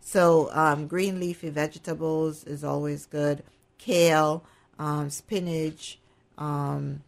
So 0.02 0.50
um, 0.54 0.88
green 0.88 1.20
leafy 1.20 1.50
vegetables 1.50 2.44
is 2.46 2.64
always 2.64 3.06
good. 3.06 3.44
Kale, 3.78 4.44
um, 4.78 5.10
spinach, 5.10 6.00
um, 6.38 7.02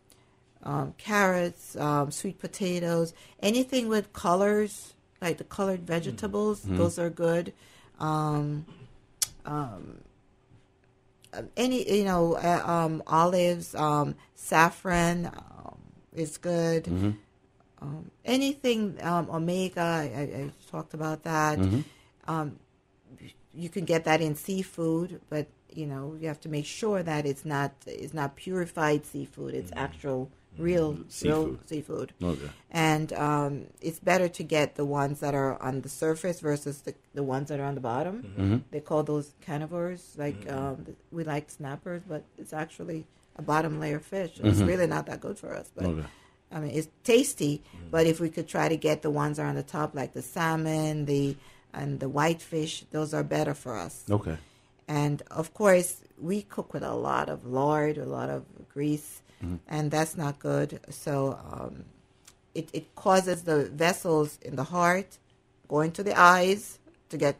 um, 0.64 0.94
carrots, 0.98 1.76
um, 1.78 2.12
sweet 2.12 2.40
potatoes, 2.40 3.14
anything 3.42 3.88
with 3.88 4.14
colors, 4.14 4.94
like 5.22 5.38
the 5.38 5.44
colored 5.44 5.82
vegetables, 5.88 6.62
those 6.64 7.00
are 7.00 7.10
good. 7.10 7.54
Um, 8.02 8.66
um, 9.46 10.00
any, 11.56 11.90
you 12.00 12.04
know, 12.04 12.34
uh, 12.36 12.64
um, 12.66 13.04
olives, 13.08 13.74
um, 13.76 14.16
saffron 14.36 15.28
um, 15.28 15.78
is 16.14 16.38
good. 16.38 16.88
Um, 17.82 18.12
anything 18.26 18.98
um, 19.02 19.30
omega, 19.32 19.82
I, 19.82 20.20
I, 20.20 20.52
talked 20.70 20.94
about 20.94 21.24
that. 21.24 21.58
Um, 22.28 22.60
you 23.54 23.70
can 23.70 23.86
get 23.86 24.06
that 24.06 24.22
in 24.22 24.36
seafood, 24.36 25.22
but 25.30 25.48
you 25.74 25.86
know 25.86 26.16
you 26.20 26.28
have 26.28 26.40
to 26.42 26.50
make 26.50 26.66
sure 26.66 27.02
that 27.04 27.26
it's 27.26 27.46
not 27.46 27.72
it's 27.88 28.14
not 28.14 28.36
purified 28.36 29.06
seafood. 29.06 29.54
It's 29.54 29.72
actual 29.76 30.30
real 30.58 30.94
mm-hmm. 30.94 31.28
real 31.28 31.42
Seafood. 31.44 31.68
seafood. 31.68 32.14
Okay. 32.24 32.50
And 32.72 33.14
um, 33.14 33.66
it's 33.82 34.00
better 34.00 34.28
to 34.28 34.44
get 34.44 34.76
the 34.76 34.86
ones 34.86 35.20
that 35.20 35.34
are 35.34 35.62
on 35.62 35.82
the 35.82 35.90
surface 35.90 36.40
versus 36.40 36.82
the, 36.82 36.94
the 37.14 37.24
ones 37.24 37.50
that 37.50 37.60
are 37.60 37.66
on 37.66 37.76
the 37.76 37.82
bottom. 37.82 38.24
Mm-hmm. 38.24 38.42
Mm-hmm. 38.42 38.58
They 38.72 38.80
call 38.80 39.04
those 39.04 39.34
carnivores. 39.46 40.16
Like 40.18 40.50
um, 40.52 40.86
we 41.12 41.24
like 41.24 41.50
snappers, 41.50 42.02
but 42.08 42.24
it's 42.38 42.54
actually 42.54 43.06
a 43.38 43.42
bottom 43.42 43.80
layer 43.80 44.00
fish. 44.00 44.40
It's 44.44 44.60
really 44.60 44.88
not 44.88 45.06
that 45.08 45.22
good 45.22 45.38
for 45.40 45.56
us. 45.56 45.72
But 45.76 45.86
Okay. 45.86 46.06
I 46.52 46.60
mean, 46.60 46.72
it's 46.72 46.90
tasty. 47.04 47.62
But 47.90 48.08
if 48.08 48.20
we 48.20 48.30
could 48.30 48.48
try 48.48 48.68
to 48.68 48.76
get 48.76 49.02
the 49.02 49.10
ones 49.10 49.38
that 49.38 49.44
are 49.44 49.48
on 49.48 49.56
the 49.56 49.64
top, 49.64 49.96
like 49.96 50.14
the 50.14 50.22
salmon, 50.22 51.06
the 51.06 51.38
and 51.74 52.02
the 52.02 52.10
whitefish, 52.10 52.84
those 52.92 53.14
are 53.14 53.24
better 53.24 53.54
for 53.54 53.78
us. 53.78 54.04
Okay. 54.10 54.38
And 54.88 55.24
of 55.32 55.54
course, 55.54 56.02
we 56.20 56.42
cook 56.42 56.74
with 56.74 56.84
a 56.84 56.94
lot 56.94 57.30
of 57.30 57.46
lard, 57.46 57.98
a 57.98 58.06
lot 58.06 58.30
of 58.30 58.44
grease, 58.74 59.22
and 59.67 59.91
that's 59.91 60.15
not 60.17 60.39
good. 60.39 60.80
So 60.89 61.39
um, 61.51 61.86
it, 62.54 62.69
it 62.73 62.95
causes 62.95 63.43
the 63.43 63.65
vessels 63.65 64.38
in 64.41 64.56
the 64.56 64.63
heart 64.65 65.17
going 65.67 65.91
to 65.93 66.04
the 66.04 66.19
eyes 66.19 66.80
to 67.10 67.17
get 67.17 67.39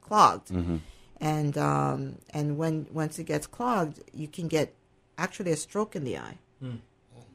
clogged. 0.00 0.50
And 1.20 1.58
um, 1.58 2.16
and 2.30 2.56
when 2.58 2.86
once 2.92 3.18
it 3.18 3.24
gets 3.24 3.46
clogged, 3.46 4.00
you 4.14 4.28
can 4.28 4.46
get 4.48 4.72
actually 5.16 5.50
a 5.52 5.56
stroke 5.56 5.96
in 5.96 6.04
the 6.04 6.16
eye. 6.18 6.38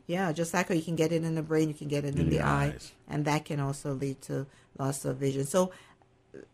Yeah, 0.07 0.31
just 0.33 0.53
like 0.53 0.67
how 0.69 0.75
you 0.75 0.81
can 0.81 0.95
get 0.95 1.11
it 1.11 1.23
in 1.23 1.35
the 1.35 1.41
brain, 1.41 1.69
you 1.69 1.73
can 1.75 1.87
get 1.87 2.03
it 2.03 2.17
in, 2.19 2.29
the 2.29 2.41
eye, 2.41 2.73
eyes. 2.75 2.91
and 3.07 3.23
that 3.25 3.45
can 3.45 3.59
also 3.61 3.93
lead 3.93 4.21
to 4.23 4.45
loss 4.77 5.05
of 5.05 5.17
vision. 5.17 5.45
So, 5.45 5.71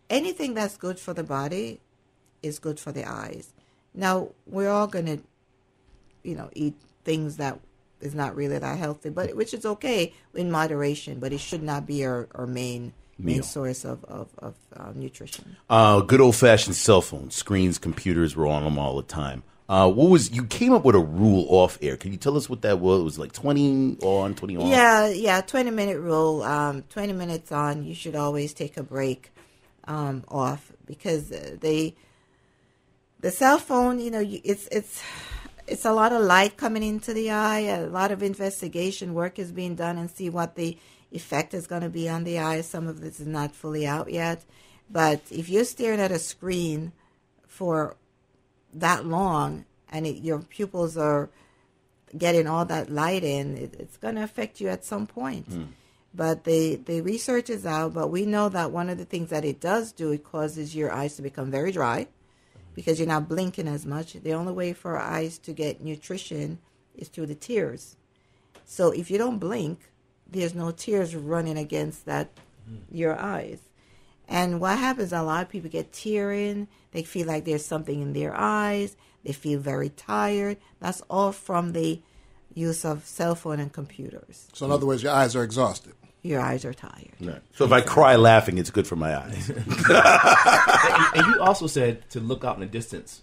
anything 0.10 0.54
that's 0.54 0.78
good 0.78 1.00
for 1.00 1.14
the 1.16 1.24
body 1.24 1.80
is 2.44 2.60
good 2.60 2.80
for 2.80 2.92
the 2.92 3.06
eyes. 3.10 3.52
Now, 3.94 4.30
we're 4.46 4.70
all 4.70 4.86
going 4.88 5.06
to, 5.08 5.18
you 6.24 6.36
know, 6.36 6.50
eat 6.54 6.76
things 7.10 7.38
that 7.38 7.60
is 8.02 8.14
not 8.14 8.36
really 8.36 8.60
that 8.60 8.78
healthy, 8.78 9.10
but 9.10 9.36
which 9.36 9.52
is 9.52 9.66
okay 9.66 10.14
in 10.36 10.52
moderation, 10.52 11.20
but 11.20 11.34
it 11.34 11.40
should 11.40 11.64
not 11.64 11.88
be 11.88 12.06
our, 12.06 12.28
our 12.36 12.46
main 12.46 12.94
main 13.18 13.42
source 13.42 13.84
of, 13.84 14.06
of, 14.06 14.30
of 14.38 14.54
uh, 14.78 14.92
nutrition. 14.94 15.58
Uh, 15.72 16.02
good 16.02 16.22
old 16.22 16.36
fashioned 16.36 16.76
cell 16.76 17.02
phones, 17.02 17.34
screens, 17.34 17.80
computers 17.80 18.36
were 18.36 18.46
on 18.46 18.64
them 18.64 18.78
all 18.78 18.96
the 18.96 19.04
time. 19.04 19.42
Uh, 19.68 19.90
what 19.92 20.10
was 20.12 20.32
you 20.32 20.46
came 20.46 20.72
up 20.72 20.86
with 20.86 20.96
a 20.96 21.00
rule 21.00 21.48
off 21.50 21.80
air? 21.82 21.98
Can 21.98 22.12
you 22.12 22.18
tell 22.20 22.38
us 22.38 22.48
what 22.48 22.62
that 22.62 22.80
was? 22.80 23.02
It 23.02 23.04
was 23.04 23.20
like 23.20 23.32
twenty 23.32 23.98
on, 24.04 24.36
twenty 24.36 24.56
off. 24.56 24.68
Yeah, 24.68 25.08
yeah, 25.10 25.42
20 25.42 25.72
minute 25.72 26.00
rule. 26.00 26.44
Um, 26.44 26.84
20 26.90 27.14
minutes 27.14 27.52
on, 27.52 27.84
you 27.84 27.96
should 27.96 28.16
always 28.16 28.54
take 28.54 28.78
a 28.78 28.84
break 28.84 29.32
um, 29.88 30.24
off 30.28 30.72
because 30.86 31.32
uh, 31.32 31.58
they, 31.60 31.96
the 33.20 33.32
cell 33.32 33.58
phone, 33.58 34.00
you 34.00 34.12
know, 34.12 34.20
you, 34.20 34.40
it's, 34.44 34.68
it's, 34.72 35.02
it's 35.70 35.86
a 35.86 35.94
lot 35.94 36.12
of 36.12 36.22
light 36.22 36.58
coming 36.58 36.84
into 36.84 37.14
the 37.14 37.32
eye. 37.32 37.60
A 37.60 37.88
lot 37.88 38.12
of 38.12 38.24
investigation 38.24 39.14
work 39.14 39.40
is 39.40 39.52
being 39.52 39.76
done 39.76 39.98
and 39.98 40.10
see 40.10 40.30
what 40.30 40.56
the 40.56 40.78
effect 41.12 41.54
is 41.54 41.68
going 41.68 41.82
to 41.82 41.90
be 41.90 42.10
on 42.10 42.24
the 42.24 42.40
eye. 42.40 42.62
Some 42.62 42.88
of 42.88 43.02
this 43.02 43.20
is 43.20 43.28
not 43.28 43.56
fully 43.56 43.86
out 43.86 44.12
yet. 44.12 44.44
But 44.90 45.22
if 45.30 45.50
you're 45.50 45.66
staring 45.66 46.00
at 46.00 46.12
a 46.12 46.20
screen 46.20 46.92
for 47.48 47.96
that 48.74 49.06
long 49.06 49.66
and 49.90 50.06
it, 50.06 50.18
your 50.18 50.40
pupils 50.40 50.98
are 50.98 51.30
getting 52.18 52.48
all 52.48 52.66
that 52.66 52.90
light 52.90 53.24
in, 53.24 53.58
it, 53.58 53.76
it's 53.80 53.98
going 53.98 54.16
to 54.16 54.24
affect 54.24 54.60
you 54.60 54.70
at 54.70 54.84
some 54.84 55.06
point. 55.06 55.46
Hmm. 55.48 55.64
But 56.14 56.44
the, 56.44 56.76
the 56.76 57.02
research 57.02 57.52
is 57.52 57.68
out, 57.68 57.94
but 57.94 58.08
we 58.08 58.26
know 58.26 58.50
that 58.50 58.72
one 58.72 58.90
of 58.90 58.98
the 58.98 59.06
things 59.06 59.30
that 59.30 59.46
it 59.46 59.60
does 59.60 59.92
do, 59.92 60.12
it 60.12 60.24
causes 60.24 60.76
your 60.76 60.92
eyes 60.92 61.16
to 61.18 61.22
become 61.22 61.52
very 61.52 61.72
dry 61.72 62.08
because 62.80 62.98
you're 62.98 63.10
not 63.10 63.28
blinking 63.28 63.68
as 63.68 63.86
much. 63.86 64.14
The 64.14 64.32
only 64.32 64.54
way 64.54 64.72
for 64.72 64.96
our 64.98 65.04
eyes 65.04 65.38
to 65.40 65.52
get 65.52 65.84
nutrition 65.84 66.60
is 66.96 67.10
through 67.10 67.26
the 67.26 67.36
tears. 67.36 67.98
So 68.64 68.92
if 68.92 69.12
you 69.12 69.18
don't 69.18 69.38
blink, 69.38 69.92
there's 70.26 70.56
no 70.56 70.72
tears 70.72 71.14
running 71.14 71.58
against 71.58 72.06
that 72.06 72.30
mm. 72.72 72.78
your 72.90 73.20
eyes. 73.20 73.60
And 74.30 74.62
what 74.62 74.78
happens, 74.78 75.12
a 75.12 75.22
lot 75.24 75.44
of 75.44 75.50
people 75.50 75.70
get 75.70 75.92
tearing. 75.92 76.70
They 76.92 77.04
feel 77.04 77.28
like 77.28 77.44
there's 77.44 77.66
something 77.66 78.02
in 78.02 78.14
their 78.14 78.34
eyes. 78.34 78.96
They 79.26 79.34
feel 79.34 79.60
very 79.60 79.90
tired. 79.90 80.56
That's 80.80 81.02
all 81.10 81.34
from 81.34 81.74
the 81.74 82.02
use 82.54 82.86
of 82.86 83.06
cell 83.06 83.36
phone 83.36 83.60
and 83.60 83.74
computers. 83.74 84.48
So 84.54 84.66
in 84.66 84.72
other 84.72 84.86
words, 84.86 85.04
your 85.04 85.12
eyes 85.12 85.36
are 85.36 85.44
exhausted. 85.44 85.96
Your 86.22 86.42
eyes 86.42 86.66
are 86.66 86.74
tired. 86.74 87.42
So 87.54 87.64
if 87.66 87.72
I 87.72 87.82
cry 87.82 88.16
laughing, 88.18 88.58
it's 88.58 88.70
good 88.72 88.86
for 88.88 88.96
my 88.98 89.16
eyes. 89.18 89.50
and, 89.50 89.66
and 91.16 91.28
you 91.28 91.42
also 91.42 91.68
said 91.68 92.10
to 92.12 92.20
look 92.20 92.44
out 92.44 92.56
in 92.56 92.62
the 92.62 92.66
distance, 92.68 93.22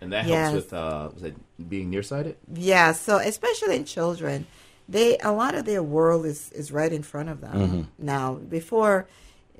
and 0.00 0.12
that 0.12 0.26
Yes. 0.26 0.50
helps 0.52 0.64
with 0.64 0.72
uh, 0.74 1.10
was 1.14 1.22
it 1.22 1.34
being 1.68 1.88
nearsighted. 1.90 2.36
Yeah, 2.52 2.92
so 2.92 3.16
especially 3.16 3.76
in 3.76 3.84
children, 3.86 4.46
they 4.88 5.16
a 5.18 5.32
lot 5.32 5.54
of 5.54 5.64
their 5.64 5.82
world 5.82 6.26
is 6.26 6.50
is 6.52 6.70
right 6.70 6.92
in 6.92 7.02
front 7.02 7.30
of 7.30 7.40
them 7.40 7.88
now. 7.98 8.34
Before 8.34 9.06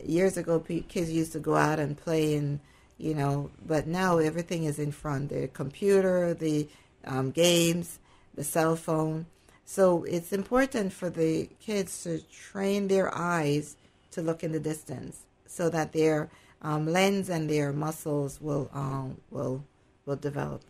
years 0.05 0.37
ago, 0.37 0.61
kids 0.61 1.11
used 1.11 1.33
to 1.33 1.39
go 1.39 1.55
out 1.57 1.79
and 1.79 1.97
play 1.97 2.35
and 2.37 2.61
you 2.99 3.15
know, 3.15 3.51
but 3.67 3.87
now 3.87 4.19
everything 4.19 4.65
is 4.65 4.79
in 4.79 4.93
front. 4.93 5.31
The 5.31 5.49
computer, 5.49 6.35
the 6.35 6.69
um, 7.07 7.31
games, 7.31 7.99
the 8.35 8.45
cell 8.45 8.77
phone. 8.77 9.27
So 9.65 10.05
it's 10.05 10.33
important 10.33 10.93
for 10.93 11.11
the 11.11 11.49
kids 11.61 12.03
to 12.05 12.21
train 12.31 12.89
their 12.89 13.15
eyes 13.15 13.77
to 14.13 14.23
look 14.23 14.45
in 14.45 14.53
the 14.53 14.61
distance, 14.61 15.19
so 15.47 15.69
that 15.71 15.93
their 15.93 16.29
um, 16.63 16.87
lens 16.87 17.29
and 17.29 17.49
their 17.49 17.73
muscles 17.73 18.41
will 18.41 18.71
um, 18.73 19.21
will 19.31 19.65
will 20.07 20.17
develop 20.17 20.63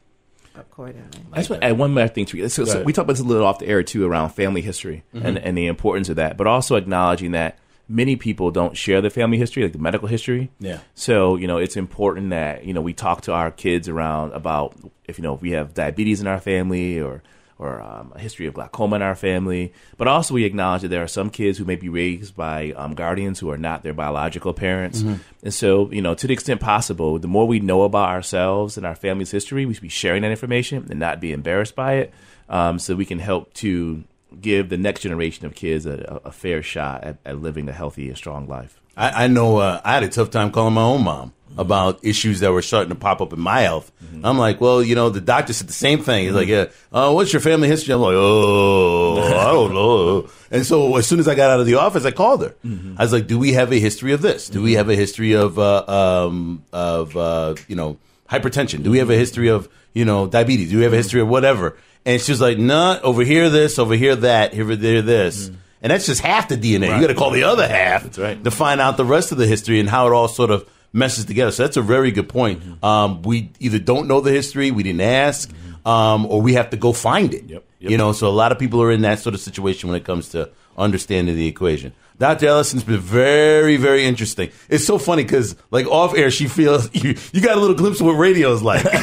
accordingly. 0.56 1.20
I 1.32 1.38
just 1.38 1.50
want 1.50 1.62
to 1.62 1.68
add 1.68 1.78
one 1.78 1.92
more 1.92 2.08
thing 2.08 2.26
to 2.26 2.36
you. 2.36 2.48
So, 2.48 2.64
so 2.64 2.82
we 2.82 2.92
talked 2.92 3.04
about 3.04 3.14
this 3.14 3.20
a 3.20 3.24
little 3.24 3.46
off 3.46 3.58
the 3.58 3.66
air 3.66 3.82
too 3.82 4.06
around 4.06 4.30
family 4.30 4.60
history 4.60 5.04
and, 5.12 5.38
and 5.38 5.58
the 5.58 5.66
importance 5.66 6.08
of 6.08 6.16
that, 6.16 6.36
but 6.36 6.46
also 6.46 6.76
acknowledging 6.76 7.32
that 7.32 7.58
many 7.88 8.16
people 8.16 8.50
don't 8.50 8.76
share 8.76 9.00
the 9.00 9.10
family 9.10 9.38
history, 9.38 9.62
like 9.62 9.72
the 9.72 9.78
medical 9.78 10.08
history. 10.08 10.50
Yeah. 10.58 10.78
So 10.94 11.36
you 11.36 11.46
know, 11.46 11.58
it's 11.58 11.76
important 11.76 12.30
that 12.30 12.64
you 12.64 12.72
know 12.72 12.80
we 12.80 12.92
talk 12.92 13.22
to 13.22 13.32
our 13.32 13.50
kids 13.50 13.88
around 13.88 14.32
about 14.32 14.76
if 15.06 15.18
you 15.18 15.22
know 15.22 15.34
if 15.34 15.42
we 15.42 15.52
have 15.52 15.74
diabetes 15.74 16.20
in 16.20 16.26
our 16.26 16.40
family 16.40 17.00
or 17.00 17.22
or 17.64 17.80
um, 17.80 18.12
a 18.14 18.18
history 18.18 18.46
of 18.46 18.54
glaucoma 18.54 18.96
in 18.96 19.02
our 19.02 19.14
family, 19.14 19.72
but 19.96 20.06
also 20.06 20.34
we 20.34 20.44
acknowledge 20.44 20.82
that 20.82 20.88
there 20.88 21.02
are 21.02 21.08
some 21.08 21.30
kids 21.30 21.56
who 21.58 21.64
may 21.64 21.76
be 21.76 21.88
raised 21.88 22.36
by 22.36 22.72
um, 22.72 22.94
guardians 22.94 23.38
who 23.40 23.50
are 23.50 23.58
not 23.58 23.82
their 23.82 23.94
biological 23.94 24.52
parents, 24.52 25.02
and 25.42 25.54
so 25.54 25.90
you 25.90 26.02
know 26.02 26.14
to 26.14 26.26
the 26.26 26.32
extent 26.34 26.60
possible, 26.60 27.18
the 27.18 27.28
more 27.28 27.46
we 27.46 27.60
know 27.60 27.82
about 27.82 28.10
ourselves 28.10 28.76
and 28.76 28.84
our 28.84 28.94
family's 28.94 29.30
history, 29.30 29.64
we 29.64 29.74
should 29.74 29.82
be 29.82 29.88
sharing 29.88 30.22
that 30.22 30.30
information 30.30 30.86
and 30.90 31.00
not 31.00 31.20
be 31.20 31.32
embarrassed 31.32 31.74
by 31.74 31.94
it, 31.94 32.12
um, 32.48 32.78
so 32.78 32.94
we 32.94 33.06
can 33.06 33.18
help 33.18 33.52
to 33.54 34.04
give 34.40 34.68
the 34.68 34.76
next 34.76 35.00
generation 35.00 35.46
of 35.46 35.54
kids 35.54 35.86
a, 35.86 36.20
a 36.24 36.28
a 36.28 36.32
fair 36.32 36.62
shot 36.62 37.02
at, 37.04 37.16
at 37.24 37.40
living 37.40 37.68
a 37.68 37.72
healthy 37.72 38.08
and 38.08 38.16
strong 38.16 38.46
life. 38.46 38.80
I, 38.96 39.24
I 39.24 39.26
know 39.28 39.58
uh, 39.58 39.80
I 39.84 39.94
had 39.94 40.02
a 40.02 40.08
tough 40.08 40.30
time 40.30 40.50
calling 40.50 40.74
my 40.74 40.82
own 40.82 41.04
mom 41.04 41.32
about 41.56 42.04
issues 42.04 42.40
that 42.40 42.50
were 42.50 42.62
starting 42.62 42.88
to 42.88 42.96
pop 42.96 43.20
up 43.20 43.32
in 43.32 43.38
my 43.40 43.60
health. 43.60 43.92
I'm 44.24 44.38
like, 44.38 44.60
well, 44.60 44.82
you 44.82 44.94
know, 44.94 45.08
the 45.10 45.20
doctor 45.20 45.52
said 45.52 45.68
the 45.68 45.72
same 45.72 46.00
thing. 46.02 46.24
He's 46.24 46.34
like, 46.34 46.48
yeah, 46.48 46.66
uh, 46.92 47.12
what's 47.12 47.32
your 47.32 47.40
family 47.40 47.68
history? 47.68 47.94
I'm 47.94 48.00
like, 48.00 48.14
oh, 48.16 49.18
I 49.22 49.52
don't 49.52 49.74
know. 49.74 50.28
And 50.50 50.64
so 50.64 50.96
as 50.96 51.06
soon 51.06 51.20
as 51.20 51.28
I 51.28 51.34
got 51.34 51.50
out 51.50 51.60
of 51.60 51.66
the 51.66 51.74
office, 51.74 52.04
I 52.04 52.10
called 52.10 52.42
her. 52.42 52.54
I 52.98 53.02
was 53.02 53.12
like, 53.12 53.26
do 53.26 53.38
we 53.38 53.52
have 53.52 53.72
a 53.72 53.78
history 53.78 54.12
of 54.12 54.22
this? 54.22 54.48
Do 54.48 54.62
we 54.62 54.74
have 54.74 54.88
a 54.88 54.96
history 54.96 55.34
of, 55.34 55.58
uh, 55.58 55.84
um, 55.86 56.64
of 56.72 57.16
uh, 57.16 57.54
you 57.68 57.76
know, 57.76 57.98
hypertension? 58.30 58.82
Do 58.82 58.90
we 58.90 58.98
have 58.98 59.10
a 59.10 59.16
history 59.16 59.48
of, 59.48 59.68
you 59.92 60.04
know, 60.04 60.26
diabetes? 60.26 60.70
Do 60.70 60.78
we 60.78 60.84
have 60.84 60.92
a 60.92 60.96
history 60.96 61.20
of 61.20 61.28
whatever? 61.28 61.76
And 62.06 62.20
she 62.20 62.32
was 62.32 62.40
like, 62.40 62.58
nah, 62.58 62.98
over 63.02 63.22
here 63.22 63.48
this, 63.50 63.78
over 63.78 63.94
here 63.94 64.16
that, 64.16 64.54
here 64.54 64.74
there 64.76 65.02
this. 65.02 65.50
And 65.84 65.90
that's 65.90 66.06
just 66.06 66.22
half 66.22 66.48
the 66.48 66.56
DNA. 66.56 66.94
You 66.94 67.00
got 67.02 67.08
to 67.08 67.14
call 67.14 67.30
the 67.30 67.42
other 67.44 67.68
half 67.68 68.04
That's 68.04 68.18
right. 68.18 68.42
to 68.42 68.50
find 68.50 68.80
out 68.80 68.96
the 68.96 69.04
rest 69.04 69.32
of 69.32 69.38
the 69.38 69.46
history 69.46 69.80
and 69.80 69.88
how 69.88 70.06
it 70.06 70.14
all 70.14 70.28
sort 70.28 70.50
of 70.50 70.66
meshes 70.94 71.26
together. 71.26 71.50
So 71.50 71.62
that's 71.62 71.76
a 71.76 71.82
very 71.82 72.10
good 72.10 72.26
point. 72.26 72.60
Mm-hmm. 72.62 72.82
Um, 72.82 73.20
we 73.20 73.50
either 73.60 73.78
don't 73.78 74.08
know 74.08 74.22
the 74.22 74.32
history, 74.32 74.70
we 74.70 74.82
didn't 74.82 75.02
ask, 75.02 75.52
um, 75.84 76.24
or 76.24 76.40
we 76.40 76.54
have 76.54 76.70
to 76.70 76.78
go 76.78 76.94
find 76.94 77.34
it. 77.34 77.44
Yep. 77.44 77.64
Yep. 77.80 77.90
You 77.90 77.98
know, 77.98 78.12
so 78.12 78.28
a 78.28 78.32
lot 78.32 78.50
of 78.50 78.58
people 78.58 78.80
are 78.80 78.90
in 78.90 79.02
that 79.02 79.18
sort 79.18 79.34
of 79.34 79.42
situation 79.42 79.90
when 79.90 80.00
it 80.00 80.06
comes 80.06 80.30
to 80.30 80.48
understanding 80.78 81.36
the 81.36 81.46
equation. 81.46 81.92
Dr. 82.18 82.46
Allison's 82.46 82.84
been 82.84 83.00
very, 83.00 83.76
very 83.76 84.06
interesting. 84.06 84.50
It's 84.70 84.86
so 84.86 84.96
funny 84.96 85.24
because, 85.24 85.54
like, 85.70 85.86
off 85.86 86.16
air, 86.16 86.30
she 86.30 86.48
feels 86.48 86.88
you, 86.94 87.16
you 87.32 87.42
got 87.42 87.58
a 87.58 87.60
little 87.60 87.76
glimpse 87.76 88.00
of 88.00 88.06
what 88.06 88.12
radio 88.12 88.52
is 88.52 88.62
like. 88.62 88.84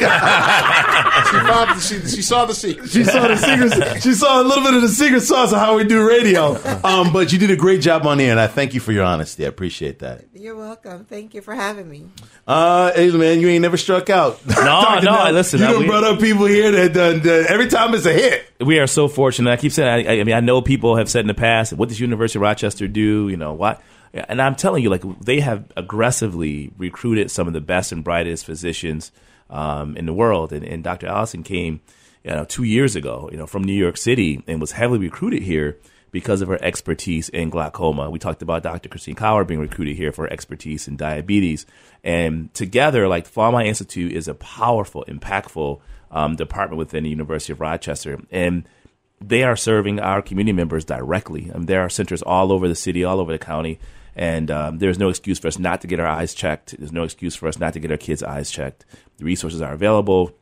She, 1.32 1.38
found, 1.38 1.80
she, 1.82 2.00
she 2.16 2.22
saw 2.22 2.44
the 2.44 2.54
secret. 2.54 2.90
She 2.90 3.04
saw 3.04 3.26
the 3.28 3.36
secret. 3.36 4.02
She 4.02 4.12
saw 4.12 4.42
a 4.42 4.44
little 4.44 4.62
bit 4.62 4.74
of 4.74 4.82
the 4.82 4.88
secret 4.88 5.22
sauce 5.22 5.52
of 5.52 5.58
how 5.58 5.76
we 5.76 5.84
do 5.84 6.06
radio. 6.06 6.56
Um, 6.84 7.12
but 7.12 7.32
you 7.32 7.38
did 7.38 7.50
a 7.50 7.56
great 7.56 7.80
job 7.80 8.06
on 8.06 8.20
air, 8.20 8.30
and 8.32 8.38
I 8.40 8.46
thank 8.48 8.74
you 8.74 8.80
for 8.80 8.92
your 8.92 9.04
honesty. 9.04 9.44
I 9.44 9.48
appreciate 9.48 10.00
that. 10.00 10.26
You're 10.34 10.56
welcome. 10.56 11.04
Thank 11.06 11.34
you 11.34 11.40
for 11.40 11.54
having 11.54 11.88
me. 11.88 12.04
Uh, 12.46 12.92
hey 12.92 13.10
man, 13.10 13.40
you 13.40 13.48
ain't 13.48 13.62
never 13.62 13.76
struck 13.76 14.10
out. 14.10 14.40
No, 14.62 14.98
no, 15.02 15.10
I- 15.12 15.30
listen, 15.30 15.60
You 15.60 15.66
I- 15.66 15.72
done 15.72 15.80
we- 15.80 15.86
brought 15.86 16.04
up 16.04 16.20
people 16.20 16.46
here 16.46 16.70
that 16.70 16.92
done, 16.92 17.20
done 17.20 17.44
every 17.48 17.68
time 17.68 17.94
it's 17.94 18.04
a 18.06 18.12
hit. 18.12 18.44
we 18.60 18.78
are 18.78 18.86
so 18.86 19.08
fortunate. 19.08 19.50
I 19.50 19.56
keep 19.56 19.72
saying, 19.72 20.06
I, 20.06 20.20
I 20.20 20.24
mean, 20.24 20.34
I 20.34 20.40
know 20.40 20.60
people 20.60 20.96
have 20.96 21.08
said 21.08 21.20
in 21.20 21.26
the 21.28 21.34
past, 21.34 21.72
what 21.72 21.88
does 21.88 21.98
University 22.00 22.38
of 22.38 22.42
Rochester 22.42 22.86
do? 22.88 23.28
You 23.28 23.36
know, 23.36 23.54
what? 23.54 23.80
And 24.12 24.42
I'm 24.42 24.54
telling 24.56 24.82
you, 24.82 24.90
like, 24.90 25.02
they 25.20 25.40
have 25.40 25.64
aggressively 26.06 26.70
recruited 26.76 27.30
some 27.30 27.46
of 27.46 27.52
the 27.54 27.60
best 27.62 27.92
and 27.92 28.04
brightest 28.04 28.44
physicians 28.44 29.10
um, 29.52 29.96
in 29.96 30.06
the 30.06 30.12
world. 30.12 30.52
And, 30.52 30.64
and 30.64 30.82
Dr. 30.82 31.06
Allison 31.06 31.44
came, 31.44 31.80
you 32.24 32.30
know, 32.32 32.44
two 32.44 32.64
years 32.64 32.96
ago, 32.96 33.28
you 33.30 33.38
know, 33.38 33.46
from 33.46 33.62
New 33.62 33.72
York 33.72 33.96
City 33.96 34.42
and 34.48 34.60
was 34.60 34.72
heavily 34.72 34.98
recruited 34.98 35.42
here 35.42 35.78
because 36.10 36.42
of 36.42 36.48
her 36.48 36.62
expertise 36.62 37.28
in 37.28 37.50
glaucoma. 37.50 38.10
We 38.10 38.18
talked 38.18 38.42
about 38.42 38.62
Dr. 38.62 38.88
Christine 38.88 39.14
Cower 39.14 39.44
being 39.44 39.60
recruited 39.60 39.96
here 39.96 40.12
for 40.12 40.28
expertise 40.28 40.88
in 40.88 40.96
diabetes. 40.96 41.64
And 42.02 42.52
together, 42.54 43.08
like, 43.08 43.24
the 43.24 43.30
Fall 43.30 43.56
Institute 43.58 44.12
is 44.12 44.28
a 44.28 44.34
powerful, 44.34 45.04
impactful 45.06 45.80
um, 46.10 46.36
department 46.36 46.78
within 46.78 47.04
the 47.04 47.10
University 47.10 47.52
of 47.52 47.60
Rochester. 47.60 48.20
And 48.30 48.68
they 49.20 49.42
are 49.42 49.56
serving 49.56 50.00
our 50.00 50.20
community 50.20 50.52
members 50.52 50.84
directly. 50.84 51.50
I 51.52 51.58
mean, 51.58 51.66
there 51.66 51.80
are 51.80 51.88
centers 51.88 52.22
all 52.22 52.52
over 52.52 52.68
the 52.68 52.74
city, 52.74 53.04
all 53.04 53.20
over 53.20 53.32
the 53.32 53.38
county, 53.38 53.78
and 54.14 54.50
um, 54.50 54.78
there's 54.78 54.98
no 54.98 55.08
excuse 55.08 55.38
for 55.38 55.48
us 55.48 55.58
not 55.58 55.80
to 55.82 55.86
get 55.86 56.00
our 56.00 56.06
eyes 56.06 56.34
checked. 56.34 56.76
There's 56.78 56.92
no 56.92 57.04
excuse 57.04 57.34
for 57.34 57.48
us 57.48 57.58
not 57.58 57.72
to 57.74 57.80
get 57.80 57.90
our 57.90 57.96
kids' 57.96 58.22
eyes 58.22 58.50
checked. 58.50 58.84
The 59.18 59.24
resources 59.24 59.62
are 59.62 59.72
available, 59.72 60.32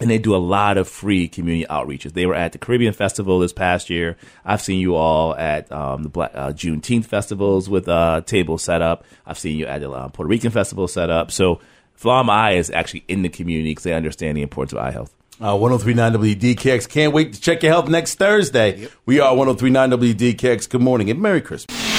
and 0.00 0.10
they 0.10 0.18
do 0.18 0.34
a 0.34 0.38
lot 0.38 0.76
of 0.76 0.88
free 0.88 1.28
community 1.28 1.66
outreaches. 1.70 2.12
They 2.12 2.26
were 2.26 2.34
at 2.34 2.52
the 2.52 2.58
Caribbean 2.58 2.92
Festival 2.92 3.38
this 3.38 3.52
past 3.52 3.90
year. 3.90 4.16
I've 4.44 4.60
seen 4.60 4.80
you 4.80 4.96
all 4.96 5.36
at 5.36 5.70
um, 5.70 6.02
the 6.02 6.08
Black, 6.08 6.32
uh, 6.34 6.52
Juneteenth 6.52 7.04
festivals 7.04 7.68
with 7.68 7.88
uh, 7.88 8.22
table 8.22 8.58
set 8.58 8.82
up. 8.82 9.04
I've 9.26 9.38
seen 9.38 9.56
you 9.56 9.66
at 9.66 9.80
the 9.80 9.90
uh, 9.90 10.08
Puerto 10.08 10.28
Rican 10.28 10.50
festival 10.50 10.88
set 10.88 11.10
up. 11.10 11.30
So 11.30 11.60
Flaum 11.94 12.28
Eye 12.28 12.52
is 12.52 12.70
actually 12.70 13.04
in 13.08 13.22
the 13.22 13.28
community 13.28 13.70
because 13.70 13.84
they 13.84 13.94
understand 13.94 14.36
the 14.36 14.42
importance 14.42 14.72
of 14.72 14.78
eye 14.78 14.90
health. 14.90 15.14
Uh, 15.40 15.56
1039 15.56 16.12
WDKX. 16.36 16.88
Can't 16.88 17.12
wait 17.12 17.32
to 17.32 17.40
check 17.40 17.62
your 17.62 17.72
health 17.72 17.88
next 17.88 18.16
Thursday. 18.16 18.88
We 19.04 19.18
are 19.20 19.34
1039 19.34 19.90
WDKX. 19.90 20.68
Good 20.68 20.80
morning 20.80 21.10
and 21.10 21.20
Merry 21.20 21.40
Christmas. 21.40 21.93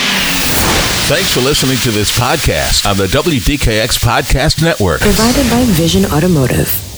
Thanks 1.07 1.31
for 1.35 1.41
listening 1.41 1.77
to 1.83 1.91
this 1.91 2.17
podcast 2.17 2.89
on 2.89 2.97
the 2.97 3.05
WDKX 3.05 3.99
Podcast 4.03 4.63
Network. 4.63 5.01
Provided 5.01 5.47
by 5.51 5.63
Vision 5.65 6.03
Automotive. 6.05 6.94